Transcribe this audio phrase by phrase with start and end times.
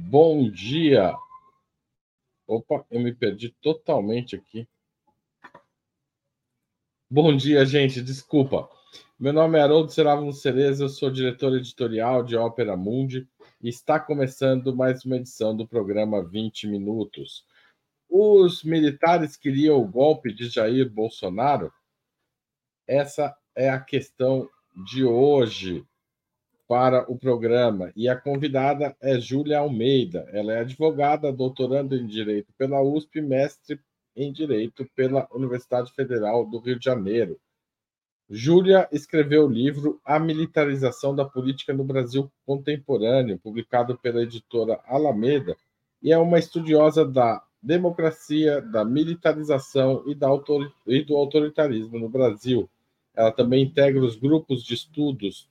[0.00, 1.12] Bom dia.
[2.46, 4.66] Opa, eu me perdi totalmente aqui.
[7.10, 8.00] Bom dia, gente.
[8.00, 8.70] Desculpa.
[9.18, 13.28] Meu nome é Haroldo Serávano Cereza, eu sou diretor editorial de Ópera Mundi
[13.60, 17.44] e está começando mais uma edição do programa 20 Minutos.
[18.08, 21.72] Os militares queriam o golpe de Jair Bolsonaro?
[22.86, 24.48] Essa é a questão
[24.86, 25.84] de hoje
[26.68, 27.90] para o programa.
[27.96, 30.28] E a convidada é Júlia Almeida.
[30.30, 33.80] Ela é advogada, doutorando em Direito pela USP, mestre
[34.14, 37.40] em Direito pela Universidade Federal do Rio de Janeiro.
[38.28, 45.56] Júlia escreveu o livro A Militarização da Política no Brasil Contemporâneo, publicado pela editora Alameda,
[46.02, 50.70] e é uma estudiosa da democracia, da militarização e, da autor...
[50.86, 52.68] e do autoritarismo no Brasil.
[53.16, 55.48] Ela também integra os grupos de estudos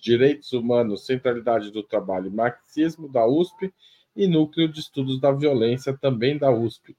[0.00, 3.72] Direitos Humanos, Centralidade do Trabalho e Marxismo, da USP,
[4.14, 6.96] e Núcleo de Estudos da Violência, também da USP.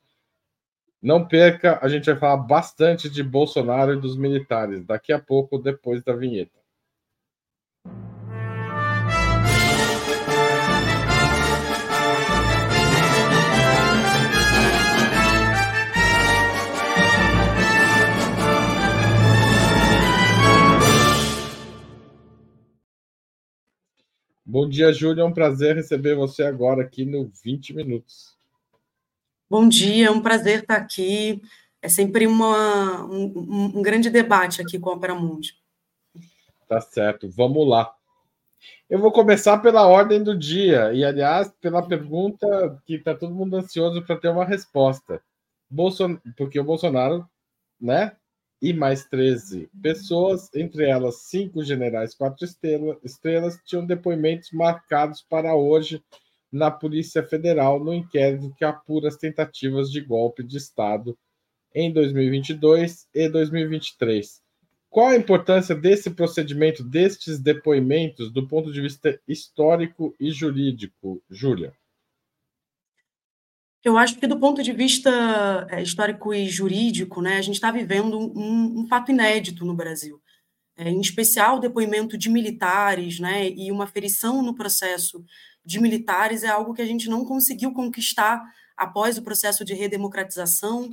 [1.01, 5.57] Não perca, a gente vai falar bastante de Bolsonaro e dos militares daqui a pouco,
[5.57, 6.58] depois da vinheta.
[24.51, 25.21] Bom dia, Júlia.
[25.21, 28.35] É um prazer receber você agora aqui no 20 Minutos.
[29.47, 31.39] Bom dia, é um prazer estar aqui.
[31.79, 35.53] É sempre uma, um, um grande debate aqui com a Opera Mundi.
[36.67, 37.93] Tá certo, vamos lá.
[38.89, 43.55] Eu vou começar pela ordem do dia, e aliás, pela pergunta que está todo mundo
[43.55, 45.21] ansioso para ter uma resposta.
[45.69, 46.17] Bolson...
[46.35, 47.23] Porque o Bolsonaro,
[47.79, 48.17] né,
[48.61, 52.45] e mais 13 pessoas, entre elas cinco generais, quatro
[53.03, 56.03] estrelas, tinham depoimentos marcados para hoje
[56.51, 61.17] na Polícia Federal no inquérito que apura as tentativas de golpe de Estado
[61.73, 64.41] em 2022 e 2023.
[64.89, 71.73] Qual a importância desse procedimento, destes depoimentos, do ponto de vista histórico e jurídico, Júlia?
[73.83, 77.71] Eu acho que, do ponto de vista é, histórico e jurídico, né, a gente está
[77.71, 80.21] vivendo um, um, fato inédito no Brasil.
[80.75, 85.23] É, em especial, o depoimento de militares né, e uma ferição no processo
[85.63, 88.41] de militares é algo que a gente não conseguiu conquistar
[88.75, 90.89] após o processo de redemocratização,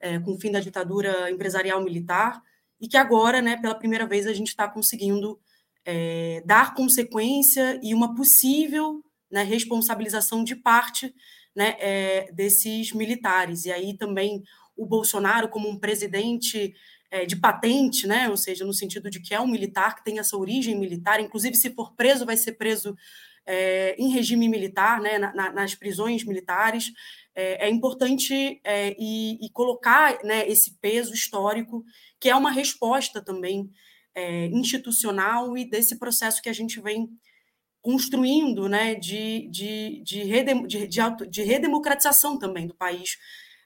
[0.00, 2.42] é, com o fim da ditadura empresarial militar,
[2.80, 5.38] e que agora, né, pela primeira vez, a gente está conseguindo
[5.84, 11.14] é, dar consequência e uma possível né, responsabilização de parte
[11.54, 13.64] né, é, desses militares.
[13.64, 14.42] E aí também
[14.76, 16.74] o Bolsonaro, como um presidente
[17.10, 20.18] é, de patente, né, ou seja, no sentido de que é um militar que tem
[20.18, 22.96] essa origem militar, inclusive se for preso, vai ser preso
[23.46, 26.92] é, em regime militar, né, na, na, nas prisões militares.
[27.34, 31.84] É, é importante é, e, e, colocar né, esse peso histórico,
[32.18, 33.70] que é uma resposta também
[34.14, 37.08] é, institucional e desse processo que a gente vem
[37.84, 43.18] construindo né, de, de, de, redem, de, de, auto, de redemocratização também do país,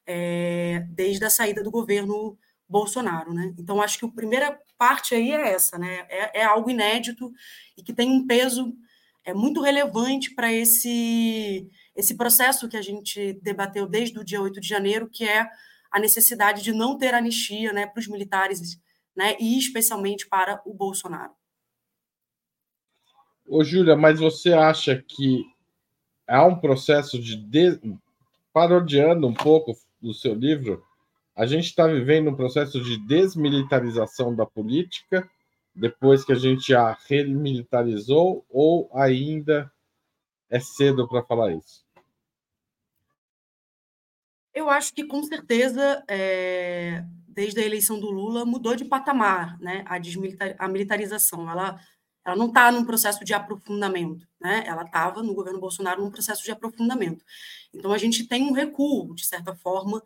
[0.04, 2.36] é, desde a saída do governo
[2.68, 3.32] Bolsonaro.
[3.32, 3.54] Né?
[3.56, 6.04] Então, acho que a primeira parte aí é essa, né?
[6.08, 7.32] é, é algo inédito
[7.76, 8.74] e que tem um peso
[9.24, 14.60] é, muito relevante para esse, esse processo que a gente debateu desde o dia 8
[14.60, 15.48] de janeiro, que é
[15.92, 18.80] a necessidade de não ter anistia né, para os militares,
[19.16, 21.37] né, e especialmente para o Bolsonaro.
[23.48, 25.42] Ô, Júlia, mas você acha que
[26.26, 27.80] há um processo de, de...
[28.52, 30.84] parodiando um pouco do seu livro,
[31.34, 35.28] a gente está vivendo um processo de desmilitarização da política
[35.74, 39.72] depois que a gente a remilitarizou ou ainda
[40.50, 41.86] é cedo para falar isso?
[44.52, 49.84] Eu acho que com certeza, é, desde a eleição do Lula, mudou de patamar né,
[50.58, 51.48] a, militarização.
[51.48, 51.80] Ela
[52.28, 54.62] ela não está num processo de aprofundamento, né?
[54.66, 57.24] Ela estava no governo Bolsonaro num processo de aprofundamento.
[57.72, 60.02] Então a gente tem um recuo, de certa forma,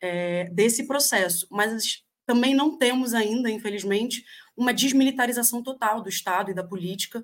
[0.00, 4.24] é, desse processo, mas também não temos ainda, infelizmente,
[4.56, 7.22] uma desmilitarização total do Estado e da política.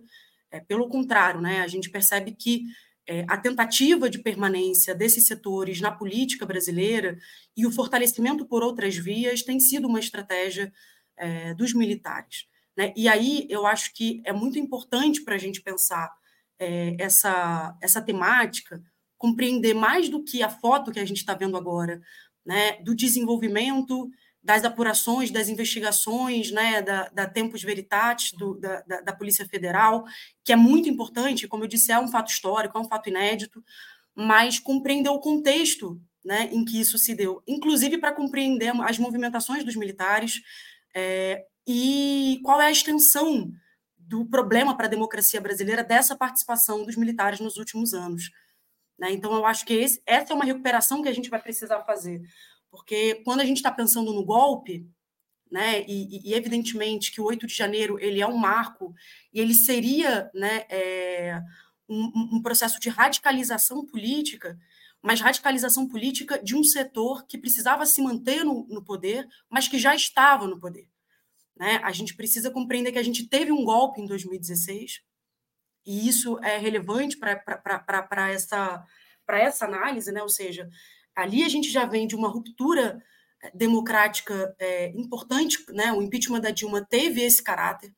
[0.51, 1.63] É, pelo contrário, né?
[1.63, 2.65] A gente percebe que
[3.07, 7.19] é, a tentativa de permanência desses setores na política brasileira
[7.57, 10.71] e o fortalecimento por outras vias tem sido uma estratégia
[11.17, 12.47] é, dos militares.
[12.77, 12.93] Né?
[12.97, 16.11] E aí eu acho que é muito importante para a gente pensar
[16.59, 18.83] é, essa, essa temática,
[19.19, 22.01] compreender mais do que a foto que a gente está vendo agora,
[22.45, 22.81] né?
[22.83, 24.11] do desenvolvimento
[24.43, 30.05] das apurações, das investigações, né, da, da Tempus Veritatis, do, da, da, da, Polícia Federal,
[30.45, 33.65] que é muito importante, como eu disse, é um fato histórico, é um fato inédito,
[34.15, 39.65] mas compreender o contexto né, em que isso se deu, inclusive para compreender as movimentações
[39.65, 40.41] dos militares
[40.95, 43.53] é, e qual é a extensão
[43.97, 48.31] do problema para a democracia brasileira dessa participação dos militares nos últimos anos.
[48.99, 49.13] Né?
[49.13, 52.21] Então, eu acho que esse, essa é uma recuperação que a gente vai precisar fazer,
[52.71, 54.87] porque quando a gente está pensando no golpe,
[55.51, 58.95] né, e, e, evidentemente que o 8 de janeiro ele é um marco
[59.33, 61.43] e ele seria né, é,
[61.87, 64.59] um, um processo de radicalização política,
[65.03, 69.79] mas radicalização política de um setor que precisava se manter no, no poder, mas que
[69.79, 70.89] já estava no poder.
[71.63, 71.81] Né?
[71.85, 75.01] A gente precisa compreender que a gente teve um golpe em 2016,
[75.87, 78.85] e isso é relevante para essa,
[79.29, 80.21] essa análise, né?
[80.25, 80.69] ou seja,
[81.15, 83.01] ali a gente já vem de uma ruptura
[83.41, 85.93] eh, democrática é, importante, né?
[85.93, 87.95] o impeachment da Dilma teve esse caráter,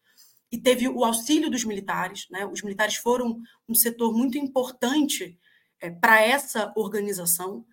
[0.53, 2.45] e teve o auxílio dos militares, né?
[2.45, 5.39] os militares foram um setor muito importante
[5.81, 7.65] é, para essa organização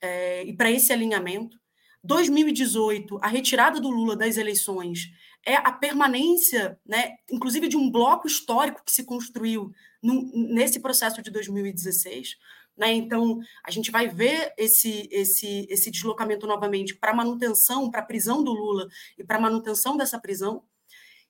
[0.00, 1.58] é, e para esse alinhamento.
[2.02, 5.10] 2018, a retirada do Lula das eleições
[5.44, 9.72] é a permanência, né, inclusive de um bloco histórico que se construiu
[10.02, 12.36] no, nesse processo de 2016.
[12.76, 12.92] Né?
[12.92, 18.42] Então, a gente vai ver esse, esse, esse deslocamento novamente para manutenção, para a prisão
[18.42, 18.88] do Lula
[19.18, 20.62] e para manutenção dessa prisão.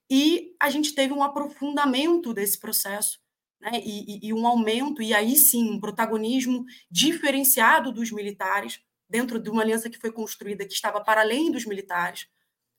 [0.09, 3.21] E a gente teve um aprofundamento desse processo
[3.61, 3.81] né?
[3.85, 9.63] e, e um aumento, e aí sim, um protagonismo diferenciado dos militares dentro de uma
[9.63, 12.29] aliança que foi construída que estava para além dos militares,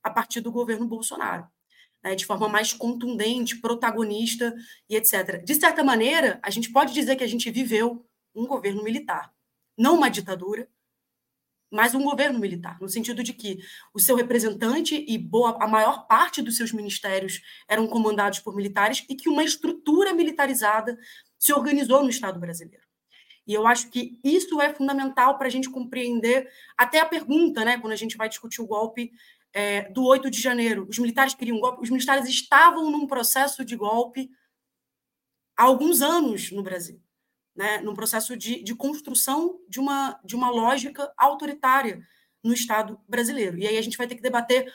[0.02, 1.46] a partir do governo Bolsonaro,
[2.02, 4.54] né, de forma mais contundente, protagonista
[4.88, 5.42] e etc.
[5.44, 8.04] De certa maneira, a gente pode dizer que a gente viveu
[8.34, 9.32] um governo militar,
[9.76, 10.68] não uma ditadura,
[11.70, 13.58] mas um governo militar, no sentido de que
[13.94, 19.06] o seu representante e boa, a maior parte dos seus ministérios eram comandados por militares
[19.08, 20.98] e que uma estrutura militarizada
[21.38, 22.84] se organizou no Estado brasileiro.
[23.46, 27.78] E eu acho que isso é fundamental para a gente compreender até a pergunta, né,
[27.78, 29.10] quando a gente vai discutir o golpe
[29.52, 30.86] é, do 8 de janeiro.
[30.88, 34.30] Os militares queriam golpe, os militares estavam num processo de golpe
[35.56, 37.00] há alguns anos no Brasil,
[37.54, 37.78] né?
[37.78, 42.00] num processo de, de construção de uma, de uma lógica autoritária
[42.42, 43.58] no Estado brasileiro.
[43.58, 44.72] E aí a gente vai ter que debater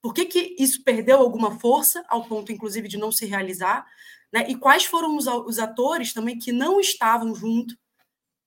[0.00, 3.84] por que, que isso perdeu alguma força, ao ponto, inclusive, de não se realizar,
[4.32, 4.48] né?
[4.48, 7.76] e quais foram os, os atores também que não estavam junto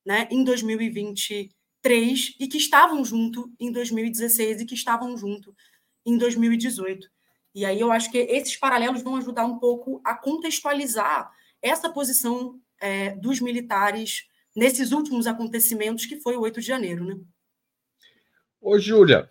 [0.06, 5.54] né, em 2023 e que estavam junto em 2016 e que estavam junto
[6.06, 7.08] em 2018.
[7.54, 11.32] E aí eu acho que esses paralelos vão ajudar um pouco a contextualizar
[11.62, 17.06] essa posição é, dos militares nesses últimos acontecimentos, que foi o 8 de janeiro.
[17.06, 17.20] Né?
[18.60, 19.30] Ô, Júlia,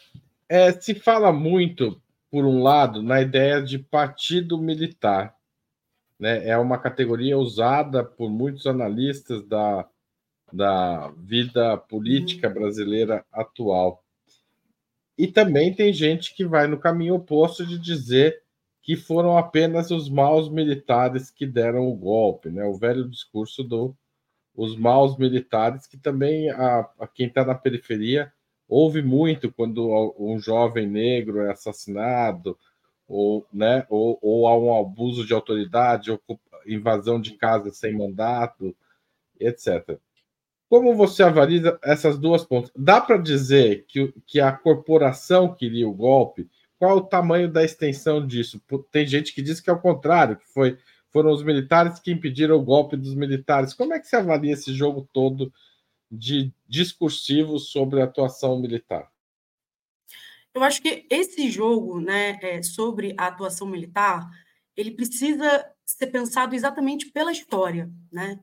[0.48, 2.00] é, se fala muito,
[2.30, 5.34] por um lado, na ideia de partido militar.
[6.18, 6.48] Né?
[6.48, 9.88] É uma categoria usada por muitos analistas da,
[10.52, 12.54] da vida política uhum.
[12.54, 13.99] brasileira atual.
[15.20, 18.42] E também tem gente que vai no caminho oposto de dizer
[18.80, 22.64] que foram apenas os maus militares que deram o golpe, né?
[22.64, 23.94] O velho discurso do
[24.54, 28.32] os maus militares, que também a, a quem está na periferia
[28.66, 32.56] ouve muito quando um jovem negro é assassinado,
[33.06, 36.18] ou, né, ou, ou há um abuso de autoridade,
[36.66, 38.74] invasão de casa sem mandato,
[39.38, 39.98] etc.
[40.70, 42.70] Como você avalia essas duas pontas?
[42.76, 46.48] Dá para dizer que, que a corporação queria o golpe?
[46.78, 48.62] Qual o tamanho da extensão disso?
[48.92, 50.78] Tem gente que diz que é o contrário, que foi,
[51.10, 53.74] foram os militares que impediram o golpe dos militares.
[53.74, 55.52] Como é que você avalia esse jogo todo
[56.08, 59.10] de discursivo sobre a atuação militar?
[60.54, 64.24] Eu acho que esse jogo, né, é, sobre a atuação militar,
[64.76, 68.38] ele precisa ser pensado exatamente pela história, né?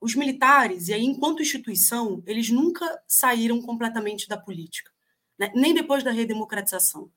[0.00, 4.90] Os militares, e aí enquanto instituição, eles nunca saíram completamente da política,
[5.38, 5.50] né?
[5.54, 7.10] nem depois da redemocratização.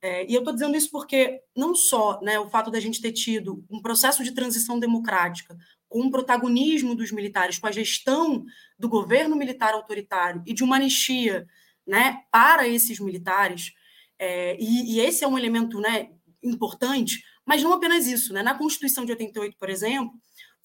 [0.00, 3.10] É, e eu estou dizendo isso porque não só né, o fato da gente ter
[3.10, 5.56] tido um processo de transição democrática
[5.88, 8.44] com o protagonismo dos militares, com a gestão
[8.78, 11.48] do governo militar autoritário e de uma anistia
[11.86, 13.72] né, para esses militares,
[14.18, 16.10] é, e, e, esse é um elemento né,
[16.42, 18.32] importante, mas não apenas isso.
[18.32, 18.42] Né?
[18.42, 20.12] Na Constituição de 88, por exemplo,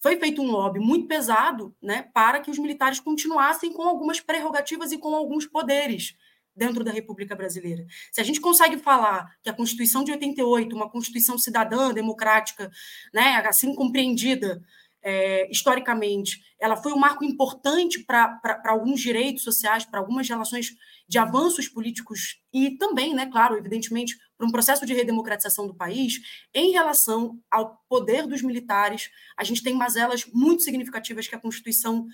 [0.03, 4.91] foi feito um lobby muito pesado né, para que os militares continuassem com algumas prerrogativas
[4.91, 6.13] e com alguns poderes
[6.53, 7.85] dentro da República Brasileira.
[8.11, 12.69] Se a gente consegue falar que a Constituição de 88, uma Constituição cidadã, democrática,
[13.13, 14.61] né, assim compreendida
[15.01, 20.75] é, historicamente, ela foi um marco importante para alguns direitos sociais, para algumas relações
[21.07, 26.19] de avanços políticos e também, né, claro, evidentemente, para um processo de redemocratização do país,
[26.53, 32.05] em relação ao poder dos militares, a gente tem mazelas muito significativas que a Constituição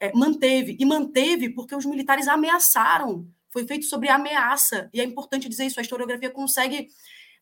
[0.00, 3.28] é, manteve, e manteve porque os militares ameaçaram.
[3.50, 6.88] Foi feito sobre ameaça, e é importante dizer isso, a historiografia consegue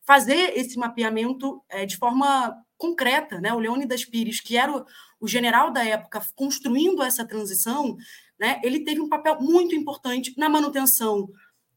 [0.05, 3.41] fazer esse mapeamento é, de forma concreta.
[3.41, 3.51] Né?
[3.51, 4.85] O Leônidas Pires, que era o,
[5.19, 7.97] o general da época construindo essa transição,
[8.39, 11.27] né, ele teve um papel muito importante na manutenção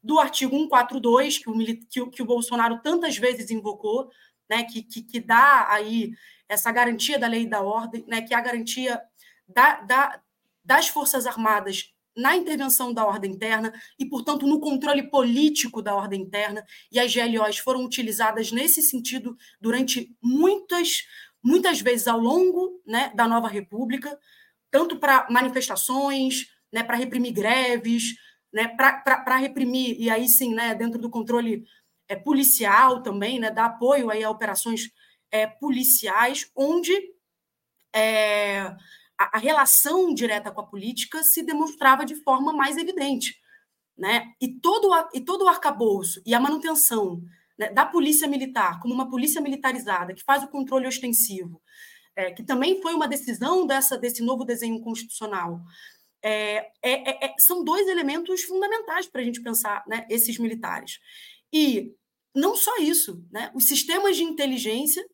[0.08, 1.54] do artigo 142, que o,
[1.90, 4.10] que o, que o Bolsonaro tantas vezes invocou,
[4.48, 6.12] né, que, que, que, dá aí
[6.48, 8.98] essa garantia da lei e da ordem, né, que é a garantia
[9.46, 10.18] da, da,
[10.64, 16.22] das Forças Armadas na intervenção da ordem interna e, portanto, no controle político da ordem
[16.22, 16.64] interna.
[16.90, 21.02] E as GLOs foram utilizadas nesse sentido durante muitas,
[21.44, 24.18] muitas vezes ao longo né, da nova República,
[24.70, 28.14] tanto para manifestações, né, para reprimir greves,
[28.52, 31.64] né, para reprimir, e aí sim, né, dentro do controle
[32.08, 34.90] é, policial também, né, dar apoio aí a operações
[35.30, 36.94] é, policiais, onde
[37.94, 38.60] é,
[39.18, 43.36] a, a, relação direta com a política se demonstrava de forma mais evidente.
[43.96, 44.32] Né?
[44.40, 47.20] E, todo, e todo o arcabouço e a manutenção
[47.58, 51.60] né, da polícia militar como uma polícia militarizada que faz o controle ostensivo,
[52.14, 55.60] é, que também foi uma decisão dessa, desse novo desenho constitucional,
[56.22, 60.98] é, é, é, são dois elementos fundamentais para a gente pensar né, esses militares.
[61.52, 61.92] E
[62.34, 65.04] não só isso, né, os sistemas de inteligência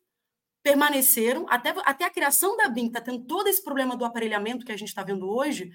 [0.63, 4.71] permaneceram, até, até a criação da BIM, está tendo todo esse problema do aparelhamento que
[4.71, 5.69] a gente está vendo hoje,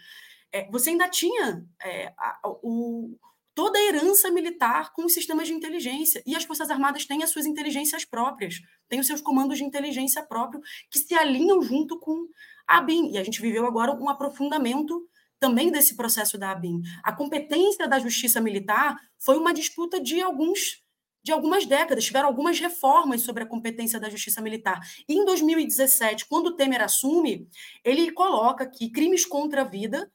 [0.53, 3.17] é, você ainda tinha é, a, o,
[3.55, 6.23] toda a herança militar com os sistemas de inteligência.
[6.27, 8.57] E as Forças Armadas têm as suas inteligências próprias,
[8.89, 12.27] têm os seus comandos de inteligência próprios, que se alinham junto com
[12.67, 13.13] a BIM.
[13.13, 15.09] E a gente viveu agora um aprofundamento
[15.41, 16.83] também desse processo da ABIN.
[17.03, 20.85] A competência da justiça militar foi uma disputa de alguns
[21.23, 24.81] de algumas décadas, tiveram algumas reformas sobre a competência da justiça militar.
[25.07, 27.47] E em 2017, quando o Temer assume,
[27.85, 30.11] ele coloca que crimes contra a vida,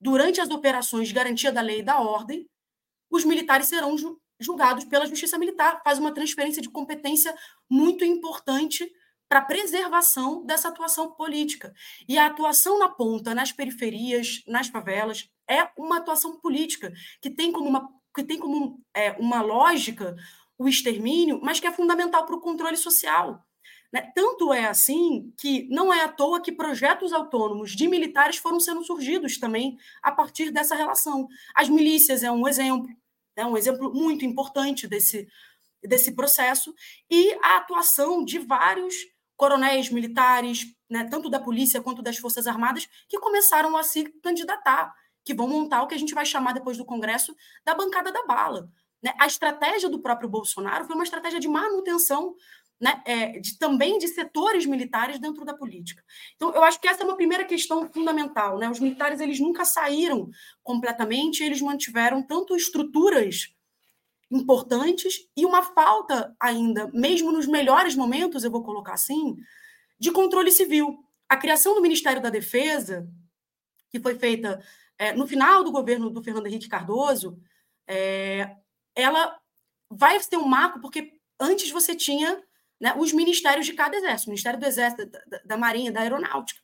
[0.00, 2.48] durante as operações de garantia da lei e da ordem,
[3.10, 3.96] os militares serão
[4.38, 5.82] julgados pela justiça militar.
[5.82, 7.34] Faz uma transferência de competência
[7.68, 8.88] muito importante
[9.28, 11.74] para a preservação dessa atuação política.
[12.08, 17.52] E a atuação na ponta, nas periferias, nas favelas, é uma atuação política que tem
[17.52, 20.16] como uma, que tem como, é, uma lógica
[20.58, 23.44] o extermínio, mas que é fundamental para o controle social.
[23.92, 24.12] Né?
[24.14, 28.82] Tanto é assim que não é à toa que projetos autônomos de militares foram sendo
[28.84, 31.28] surgidos também a partir dessa relação.
[31.54, 32.88] As milícias é um exemplo,
[33.36, 35.28] é um exemplo muito importante desse,
[35.82, 36.74] desse processo,
[37.08, 38.94] e a atuação de vários
[39.38, 44.92] coronéis militares, né, tanto da polícia quanto das Forças Armadas, que começaram a se candidatar,
[45.24, 48.26] que vão montar o que a gente vai chamar depois do Congresso da bancada da
[48.26, 48.68] bala.
[49.00, 49.14] Né?
[49.18, 52.34] A estratégia do próprio Bolsonaro foi uma estratégia de manutenção
[52.80, 56.02] né, é, de, também de setores militares dentro da política.
[56.34, 58.58] Então, eu acho que essa é uma primeira questão fundamental.
[58.58, 58.68] Né?
[58.68, 60.28] Os militares eles nunca saíram
[60.64, 63.52] completamente, eles mantiveram tanto estruturas
[64.30, 69.36] importantes e uma falta ainda, mesmo nos melhores momentos, eu vou colocar assim,
[69.98, 70.98] de controle civil.
[71.28, 73.08] A criação do Ministério da Defesa,
[73.90, 74.62] que foi feita
[74.98, 77.38] é, no final do governo do Fernando Henrique Cardoso,
[77.86, 78.56] é,
[78.94, 79.38] ela
[79.90, 82.42] vai ter um marco, porque antes você tinha
[82.80, 86.60] né, os ministérios de cada exército, o Ministério do Exército, da, da Marinha, da Aeronáutica.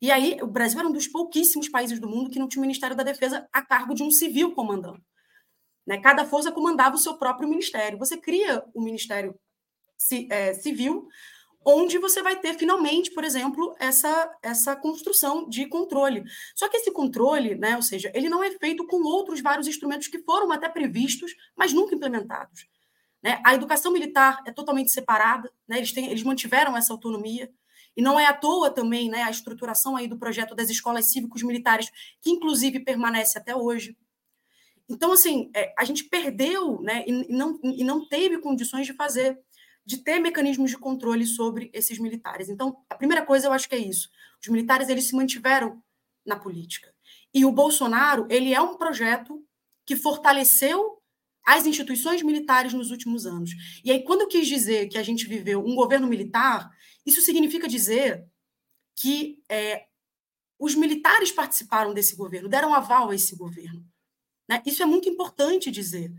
[0.00, 2.66] E aí, o Brasil era um dos pouquíssimos países do mundo que não tinha o
[2.66, 5.02] Ministério da Defesa a cargo de um civil comandando.
[5.88, 5.98] Né?
[6.02, 7.98] Cada força comandava o seu próprio ministério.
[7.98, 9.34] Você cria o Ministério
[10.28, 11.08] é, Civil,
[11.64, 16.24] onde você vai ter finalmente, por exemplo, essa, essa construção de controle.
[16.54, 20.08] Só que esse controle, né, ou seja, ele não é feito com outros vários instrumentos
[20.08, 22.66] que foram até previstos, mas nunca implementados.
[23.22, 23.40] Né?
[23.42, 25.78] A educação militar é totalmente separada, né?
[25.78, 27.50] eles, têm, eles mantiveram essa autonomia.
[27.96, 31.42] E não é à toa também né, a estruturação aí do projeto das escolas cívicos
[31.42, 31.90] militares,
[32.20, 33.96] que inclusive permanece até hoje.
[34.88, 39.38] Então, assim, é, a gente perdeu né, e, não, e não teve condições de fazer,
[39.84, 42.48] de ter mecanismos de controle sobre esses militares.
[42.48, 44.08] Então, a primeira coisa eu acho que é isso.
[44.40, 45.82] Os militares, eles se mantiveram
[46.24, 46.94] na política.
[47.34, 49.44] E o Bolsonaro, ele é um projeto
[49.84, 50.98] que fortaleceu
[51.44, 53.50] as instituições militares nos últimos anos.
[53.84, 56.70] E aí, quando eu quis dizer que a gente viveu um governo militar,
[57.06, 58.26] isso significa dizer
[58.94, 59.86] que é,
[60.58, 63.82] os militares participaram desse governo, deram aval a esse governo.
[64.48, 64.62] Né?
[64.64, 66.12] Isso é muito importante dizer.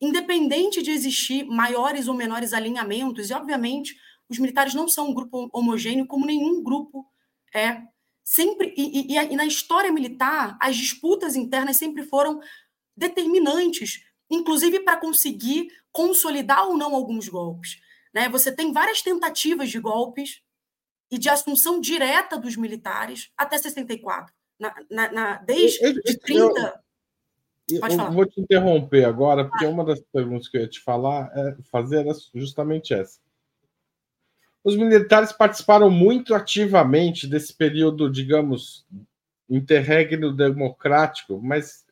[0.00, 3.94] Independente de existir maiores ou menores alinhamentos, e obviamente
[4.28, 7.06] os militares não são um grupo homogêneo, como nenhum grupo
[7.54, 7.82] é.
[8.24, 12.40] Sempre e, e, e na história militar, as disputas internas sempre foram
[12.96, 17.78] determinantes, inclusive para conseguir consolidar ou não alguns golpes.
[18.14, 18.28] Né?
[18.30, 20.40] Você tem várias tentativas de golpes
[21.10, 26.83] e de assunção direta dos militares até 64 na, na, na desde eu, de 30.
[27.70, 29.70] Eu, vou te interromper agora, porque ah.
[29.70, 33.18] uma das perguntas que eu ia te falar, é, fazer era justamente essa.
[34.62, 38.86] Os militares participaram muito ativamente desse período, digamos,
[39.48, 41.84] interregno democrático, mas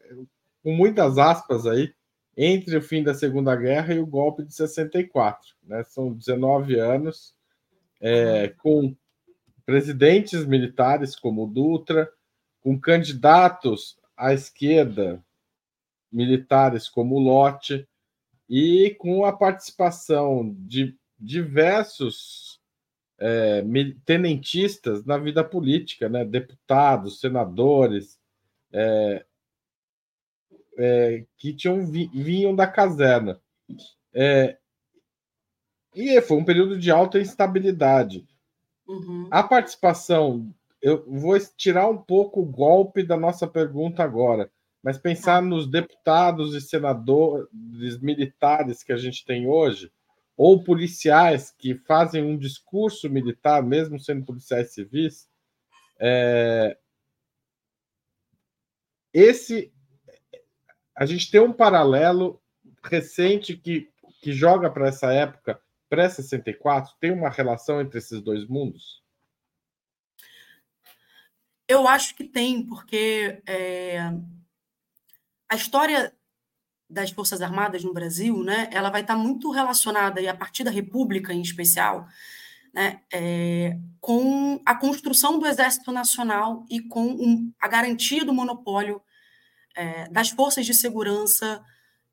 [0.63, 1.93] com muitas aspas aí,
[2.37, 5.51] entre o fim da Segunda Guerra e o golpe de 64.
[5.63, 5.85] Né?
[5.85, 7.35] São 19 anos
[8.01, 8.95] é, com
[9.67, 12.11] presidentes militares como Dutra,
[12.61, 15.23] com candidatos à esquerda
[16.13, 17.89] militares como Lotte
[18.49, 22.61] e com a participação de diversos
[23.19, 23.65] é,
[24.05, 26.25] tenentistas na vida política, né?
[26.25, 28.19] deputados, senadores,
[28.73, 29.25] é,
[30.77, 33.41] é, que tinham vinham da caserna.
[34.13, 34.59] É,
[35.95, 38.27] e foi um período de alta instabilidade.
[38.89, 39.29] Uhum.
[39.31, 44.51] A participação, eu vou tirar um pouco o golpe da nossa pergunta agora,
[44.83, 45.43] mas pensar tá.
[45.43, 49.93] nos deputados e senadores militares que a gente tem hoje,
[50.37, 55.29] ou policiais que fazem um discurso militar, mesmo sendo policiais civis,
[56.01, 56.77] é...
[59.13, 59.73] esse
[60.97, 62.41] a gente tem um paralelo
[62.85, 63.89] recente que,
[64.21, 66.89] que joga para essa época pré-64?
[67.01, 69.03] Tem uma relação entre esses dois mundos?
[71.69, 74.13] Eu acho que tem, porque é,
[75.53, 76.11] a história
[76.89, 80.71] das Forças Armadas no Brasil, né, ela vai estar muito relacionada, e a partir da
[80.71, 82.07] República em especial,
[82.73, 89.03] né, é, com a construção do Exército Nacional e com um, a garantia do monopólio
[89.77, 91.63] é, das forças de segurança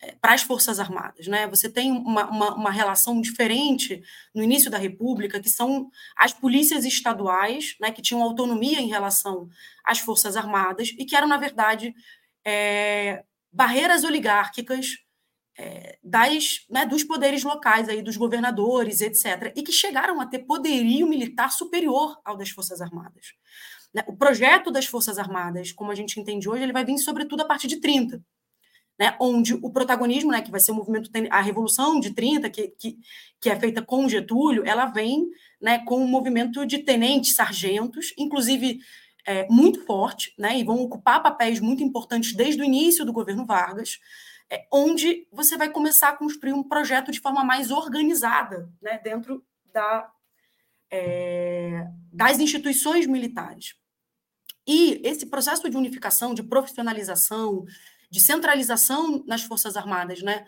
[0.01, 1.27] é, para as Forças Armadas.
[1.27, 1.47] Né?
[1.47, 4.01] Você tem uma, uma, uma, relação diferente
[4.35, 9.47] no início da República, que são as polícias estaduais, né, que tinham autonomia em relação
[9.85, 11.95] às Forças Armadas e que eram, na verdade,
[12.45, 14.97] é, barreiras oligárquicas
[15.57, 20.39] é, das, né, dos poderes locais, aí, dos governadores, etc., e que chegaram a ter
[20.39, 23.33] poderio militar superior ao das Forças Armadas.
[23.93, 24.03] Né?
[24.07, 27.45] O projeto das Forças Armadas, como a gente entende hoje, ele vai vir sobretudo a
[27.45, 28.23] partir de 30,
[28.97, 29.17] né?
[29.19, 32.97] onde o protagonismo, né, que vai ser o movimento, a Revolução de 30, que, que,
[33.41, 35.27] que é feita com Getúlio, ela vem
[35.61, 38.79] né, com o um movimento de tenentes, sargentos, inclusive
[39.29, 43.45] é, muito forte, né, e vão ocupar papéis muito importantes desde o início do governo
[43.45, 43.99] Vargas,
[44.49, 49.45] é, onde você vai começar a construir um projeto de forma mais organizada né, dentro
[49.71, 50.11] da,
[50.89, 53.75] é, das instituições militares.
[54.65, 57.65] E esse processo de unificação, de profissionalização,
[58.09, 60.43] de centralização nas Forças Armadas, né,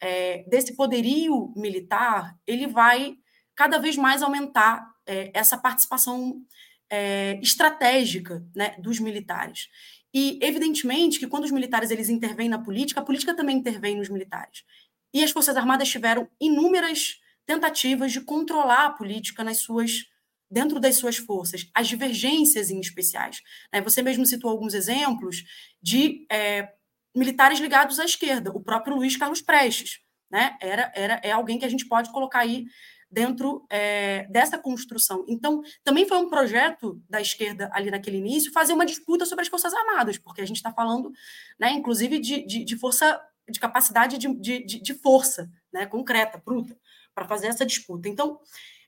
[0.00, 3.14] é, desse poderio militar, ele vai
[3.54, 6.44] cada vez mais aumentar é, essa participação
[6.90, 9.68] é, estratégica né, dos militares.
[10.12, 14.08] E, evidentemente, que quando os militares eles intervêm na política, a política também intervém nos
[14.08, 14.62] militares.
[15.12, 20.06] E as Forças Armadas tiveram inúmeras tentativas de controlar a política nas suas
[20.50, 23.42] dentro das suas forças, as divergências em especiais.
[23.72, 23.80] Né?
[23.80, 25.42] Você mesmo citou alguns exemplos
[25.82, 26.68] de é,
[27.14, 30.56] militares ligados à esquerda, o próprio Luiz Carlos Prestes, né?
[30.60, 32.66] Era, era é alguém que a gente pode colocar aí
[33.14, 35.24] dentro é, dessa construção.
[35.28, 39.48] Então, também foi um projeto da esquerda ali naquele início fazer uma disputa sobre as
[39.48, 41.12] forças armadas, porque a gente está falando,
[41.58, 46.76] né, inclusive de, de, de, força, de capacidade de, de, de força, né, concreta, bruta
[47.14, 48.08] para fazer essa disputa.
[48.08, 48.40] Então,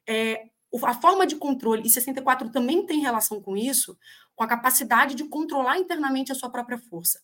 [0.09, 0.49] é,
[0.83, 3.97] a forma de controle, e 64 também tem relação com isso,
[4.35, 7.21] com a capacidade de controlar internamente a sua própria força.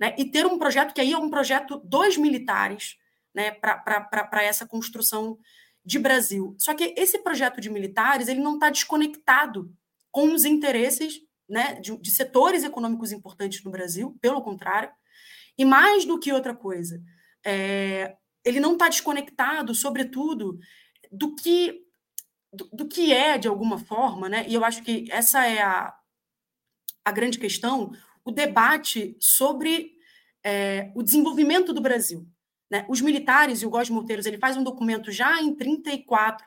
[0.00, 0.14] Né?
[0.16, 2.96] E ter um projeto que aí é um projeto dos militares
[3.34, 5.38] né, para essa construção
[5.86, 6.56] de Brasil.
[6.58, 9.72] Só que esse projeto de militares ele não está desconectado
[10.10, 14.90] com os interesses né, de, de setores econômicos importantes no Brasil, pelo contrário,
[15.56, 17.00] e mais do que outra coisa,
[17.44, 20.58] é, ele não está desconectado, sobretudo,
[21.12, 21.84] do que
[22.52, 24.44] do, do, que é, de alguma forma, né?
[24.48, 25.94] e eu acho que essa é a,
[27.04, 27.92] a grande questão,
[28.24, 29.92] o debate sobre
[30.42, 32.26] é, o desenvolvimento do Brasil.
[32.70, 32.84] Né?
[32.88, 36.44] Os militares, e o Góes Monteiros, ele faz um documento já em 34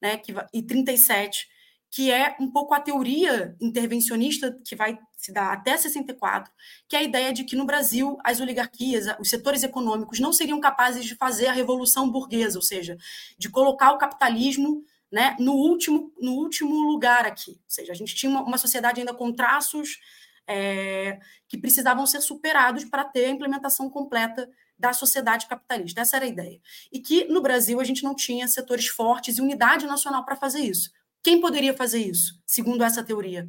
[0.00, 1.48] né, que, e 37,
[1.90, 6.52] que é um pouco a teoria intervencionista que vai se dar até 64,
[6.88, 10.60] que é a ideia de que no Brasil as oligarquias, os setores econômicos não seriam
[10.60, 12.96] capazes de fazer a revolução burguesa, ou seja,
[13.36, 17.52] de colocar o capitalismo né, no, último, no último lugar aqui.
[17.52, 19.98] Ou seja, a gente tinha uma, uma sociedade ainda com traços
[20.46, 26.00] é, que precisavam ser superados para ter a implementação completa da sociedade capitalista.
[26.00, 26.60] Essa era a ideia.
[26.92, 30.60] E que no Brasil a gente não tinha setores fortes e unidade nacional para fazer
[30.60, 30.90] isso.
[31.22, 33.48] Quem poderia fazer isso, segundo essa teoria?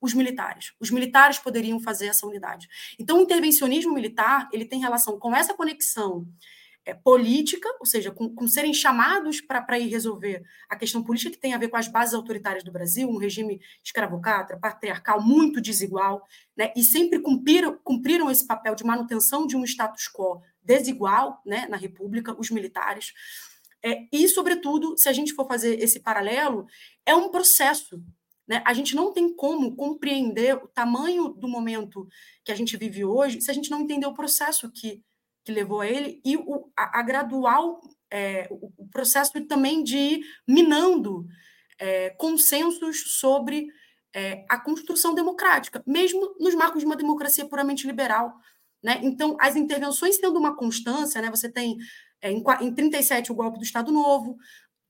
[0.00, 0.72] os militares.
[0.80, 2.68] Os militares poderiam fazer essa unidade.
[2.98, 6.26] Então, o intervencionismo militar ele tem relação com essa conexão
[6.84, 11.38] é, política, ou seja, com, com serem chamados para ir resolver a questão política que
[11.38, 16.26] tem a ver com as bases autoritárias do Brasil, um regime escravocrata, patriarcal, muito desigual,
[16.56, 20.42] né, e sempre cumpriram, cumpriram esse papel de manutenção de um status quo
[20.78, 23.12] desigual né, na República, os militares.
[23.82, 26.66] É, e, sobretudo, se a gente for fazer esse paralelo,
[27.04, 28.02] é um processo.
[28.46, 28.62] Né?
[28.64, 32.06] A gente não tem como compreender o tamanho do momento
[32.44, 35.02] que a gente vive hoje se a gente não entender o processo que
[35.44, 37.80] que levou a ele, e o, a, a gradual,
[38.10, 41.26] é, o, o, processo também de ir minando
[41.78, 43.68] é, consensos sobre
[44.14, 48.34] é, a construção democrática, mesmo nos marcos de uma democracia puramente liberal.
[48.82, 49.00] Né?
[49.02, 51.30] Então, as intervenções tendo uma constância, né?
[51.30, 51.76] você tem
[52.22, 54.36] é, em, em 37 o golpe do Estado Novo,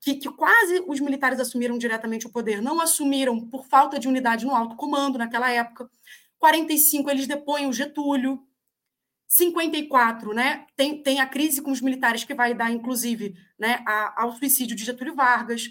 [0.01, 4.47] que, que, quase os militares assumiram diretamente o poder, não assumiram por falta de unidade
[4.47, 5.91] no alto comando naquela época.
[6.39, 8.43] 45 eles depõem o Getúlio,
[9.29, 14.25] 54, né, tem, tem a crise com os militares que vai dar, inclusive, né, a,
[14.25, 15.71] ao suicídio de Getúlio Vargas.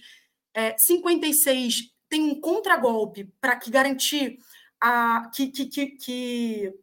[0.54, 4.38] É, 56 tem um contragolpe para que garantir
[4.82, 6.74] a, que, que, que, que,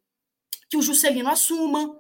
[0.77, 1.99] que o Juscelino assuma.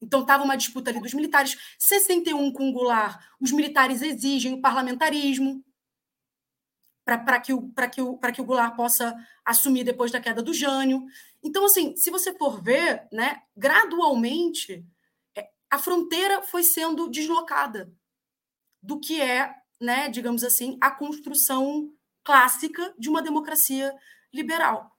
[0.00, 1.56] Então, estava uma disputa ali dos militares.
[1.78, 5.64] 61 com o Goulart, os militares exigem o parlamentarismo
[7.04, 11.04] para que, o, que, o, que o Goulart possa assumir depois da queda do Jânio.
[11.42, 14.86] Então, assim, se você for ver, né, gradualmente,
[15.36, 17.92] é, a fronteira foi sendo deslocada
[18.82, 23.94] do que é, né, digamos assim, a construção clássica de uma democracia
[24.32, 24.93] liberal.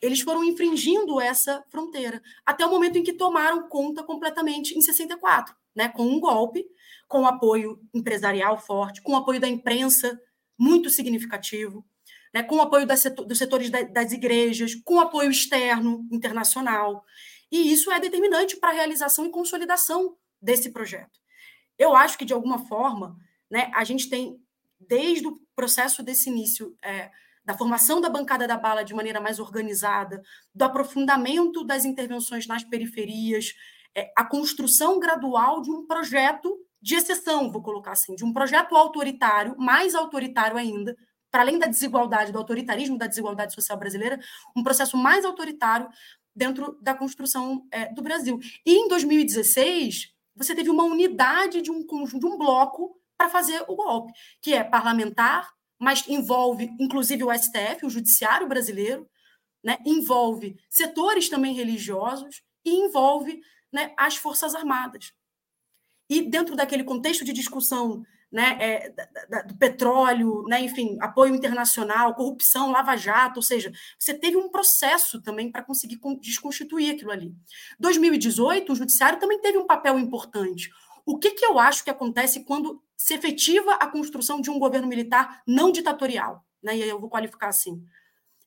[0.00, 5.54] Eles foram infringindo essa fronteira até o momento em que tomaram conta completamente em 64,
[5.74, 6.64] né, com um golpe,
[7.08, 10.20] com apoio empresarial forte, com apoio da imprensa
[10.58, 11.84] muito significativo,
[12.32, 17.04] né, com apoio setor, dos setores da, das igrejas, com apoio externo, internacional.
[17.50, 21.18] E isso é determinante para a realização e consolidação desse projeto.
[21.78, 23.16] Eu acho que, de alguma forma,
[23.50, 24.40] né, a gente tem,
[24.80, 27.10] desde o processo desse início, é,
[27.44, 30.22] da formação da bancada da bala de maneira mais organizada,
[30.54, 33.54] do aprofundamento das intervenções nas periferias,
[33.94, 38.76] é, a construção gradual de um projeto de exceção, vou colocar assim, de um projeto
[38.76, 40.96] autoritário, mais autoritário ainda,
[41.30, 44.20] para além da desigualdade, do autoritarismo da desigualdade social brasileira,
[44.56, 45.88] um processo mais autoritário
[46.34, 48.38] dentro da construção é, do Brasil.
[48.66, 53.64] E em 2016, você teve uma unidade de um conjunto, de um bloco para fazer
[53.68, 55.52] o golpe, que é parlamentar,
[55.84, 59.06] mas envolve inclusive o STF, o judiciário brasileiro,
[59.62, 63.40] né, envolve setores também religiosos e envolve
[63.72, 65.12] né, as Forças Armadas.
[66.08, 71.34] E dentro daquele contexto de discussão né, é, da, da, do petróleo, né, enfim, apoio
[71.34, 77.32] internacional, corrupção, lava-jato, ou seja, você teve um processo também para conseguir desconstituir aquilo ali.
[77.78, 80.68] 2018, o judiciário também teve um papel importante.
[81.06, 84.88] O que, que eu acho que acontece quando se efetiva a construção de um governo
[84.88, 86.42] militar não ditatorial?
[86.62, 87.84] Né, e aí eu vou qualificar assim.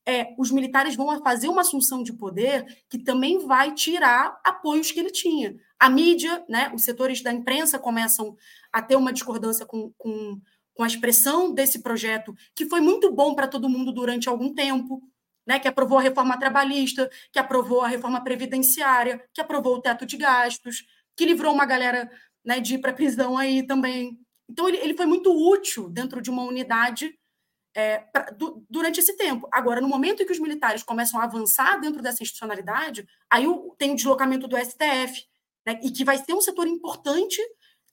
[0.04, 5.00] É, os militares vão fazer uma assunção de poder que também vai tirar apoios que
[5.00, 5.56] ele tinha.
[5.78, 8.36] A mídia, né, os setores da imprensa começam
[8.74, 10.42] a ter uma discordância com, com,
[10.74, 15.04] com a expressão desse projeto, que foi muito bom para todo mundo durante algum tempo,
[15.46, 20.04] né, que aprovou a reforma trabalhista, que aprovou a reforma previdenciária, que aprovou o teto
[20.04, 20.84] de gastos,
[21.16, 22.10] que livrou uma galera
[22.44, 24.18] né, de ir para a prisão aí também.
[24.50, 27.14] Então, ele, ele foi muito útil dentro de uma unidade
[27.76, 29.48] é, pra, du, durante esse tempo.
[29.52, 33.76] Agora, no momento em que os militares começam a avançar dentro dessa institucionalidade, aí o,
[33.78, 35.26] tem o deslocamento do STF,
[35.66, 37.40] né, e que vai ser um setor importante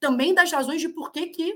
[0.00, 1.54] também das razões de por que, que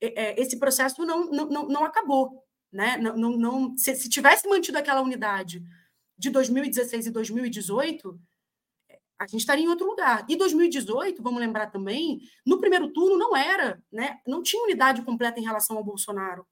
[0.00, 2.44] é, é esse processo não, não, não acabou.
[2.72, 2.96] Né?
[2.98, 5.60] Não, não, não, se, se tivesse mantido aquela unidade
[6.16, 8.20] de 2016 e 2018,
[9.20, 10.24] a gente estaria em outro lugar.
[10.30, 14.18] E 2018, vamos lembrar também, no primeiro turno não era, né?
[14.26, 16.46] Não tinha unidade completa em relação ao Bolsonaro.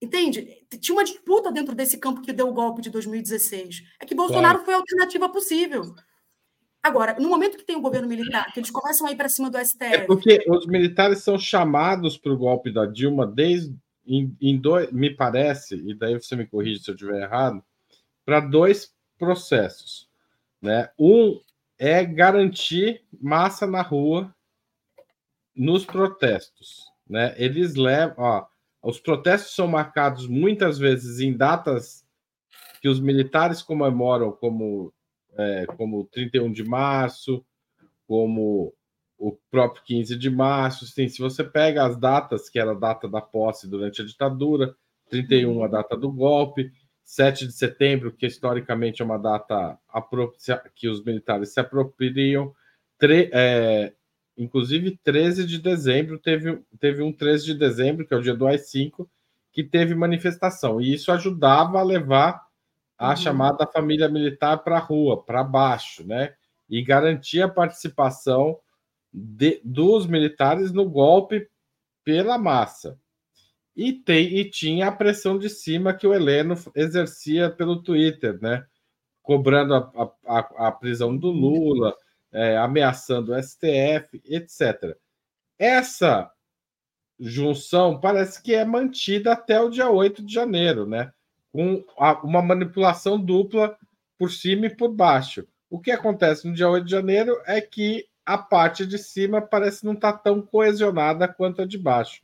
[0.00, 0.64] Entende?
[0.80, 3.82] Tinha uma disputa dentro desse campo que deu o golpe de 2016.
[4.00, 4.64] É que Bolsonaro claro.
[4.64, 5.92] foi a alternativa possível.
[6.80, 9.50] Agora, no momento que tem o governo militar, que eles começam a ir para cima
[9.50, 9.84] do STF.
[9.86, 13.74] É porque os militares são chamados para o golpe da Dilma desde.
[14.06, 17.64] Em, em dois, me parece, e daí você me corrige se eu estiver errado,
[18.22, 20.12] para dois processos.
[20.64, 20.88] Né?
[20.98, 21.38] Um
[21.78, 24.34] é garantir massa na rua
[25.54, 26.86] nos protestos.
[27.06, 27.34] Né?
[27.36, 28.14] Eles levam.
[28.16, 28.46] Ó,
[28.82, 32.02] os protestos são marcados muitas vezes em datas
[32.80, 34.90] que os militares comemoram como
[35.36, 37.44] é, como 31 de março,
[38.06, 38.72] como
[39.18, 40.86] o próprio 15 de março.
[40.86, 44.74] Assim, se você pega as datas, que era a data da posse durante a ditadura,
[45.10, 46.72] 31 a data do golpe,
[47.04, 49.78] 7 de setembro, que historicamente é uma data
[50.74, 52.54] que os militares se apropriam,
[52.98, 53.92] tre é,
[54.36, 58.46] inclusive 13 de dezembro, teve, teve um 13 de dezembro, que é o dia do
[58.46, 59.06] AI-5,
[59.52, 62.42] que teve manifestação, e isso ajudava a levar
[62.98, 63.16] a uhum.
[63.16, 66.34] chamada família militar para a rua, para baixo, né?
[66.68, 68.58] E garantir a participação
[69.12, 71.48] de, dos militares no golpe
[72.02, 72.98] pela massa.
[73.76, 78.64] E, tem, e tinha a pressão de cima que o Heleno exercia pelo Twitter, né?
[79.22, 81.94] Cobrando a, a, a prisão do Lula,
[82.32, 84.96] é, ameaçando o STF, etc.
[85.58, 86.30] Essa
[87.18, 91.12] junção parece que é mantida até o dia 8 de janeiro, né?
[91.52, 91.84] Com
[92.22, 93.76] uma manipulação dupla
[94.18, 95.46] por cima e por baixo.
[95.70, 99.84] O que acontece no dia 8 de janeiro é que a parte de cima parece
[99.84, 102.22] não estar tá tão coesionada quanto a de baixo.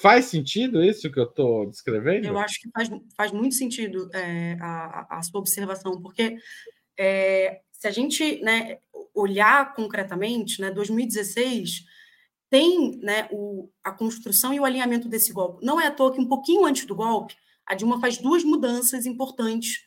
[0.00, 2.26] Faz sentido isso que eu estou descrevendo?
[2.26, 6.36] Eu acho que faz, faz muito sentido é, a, a, sua observação, porque
[6.96, 8.78] é, se a gente né,
[9.14, 11.84] olhar concretamente, né, 2016
[12.50, 15.64] tem né, o, a construção e o alinhamento desse golpe.
[15.64, 19.04] Não é à toa que um pouquinho antes do golpe, a Dilma faz duas mudanças
[19.04, 19.84] importantes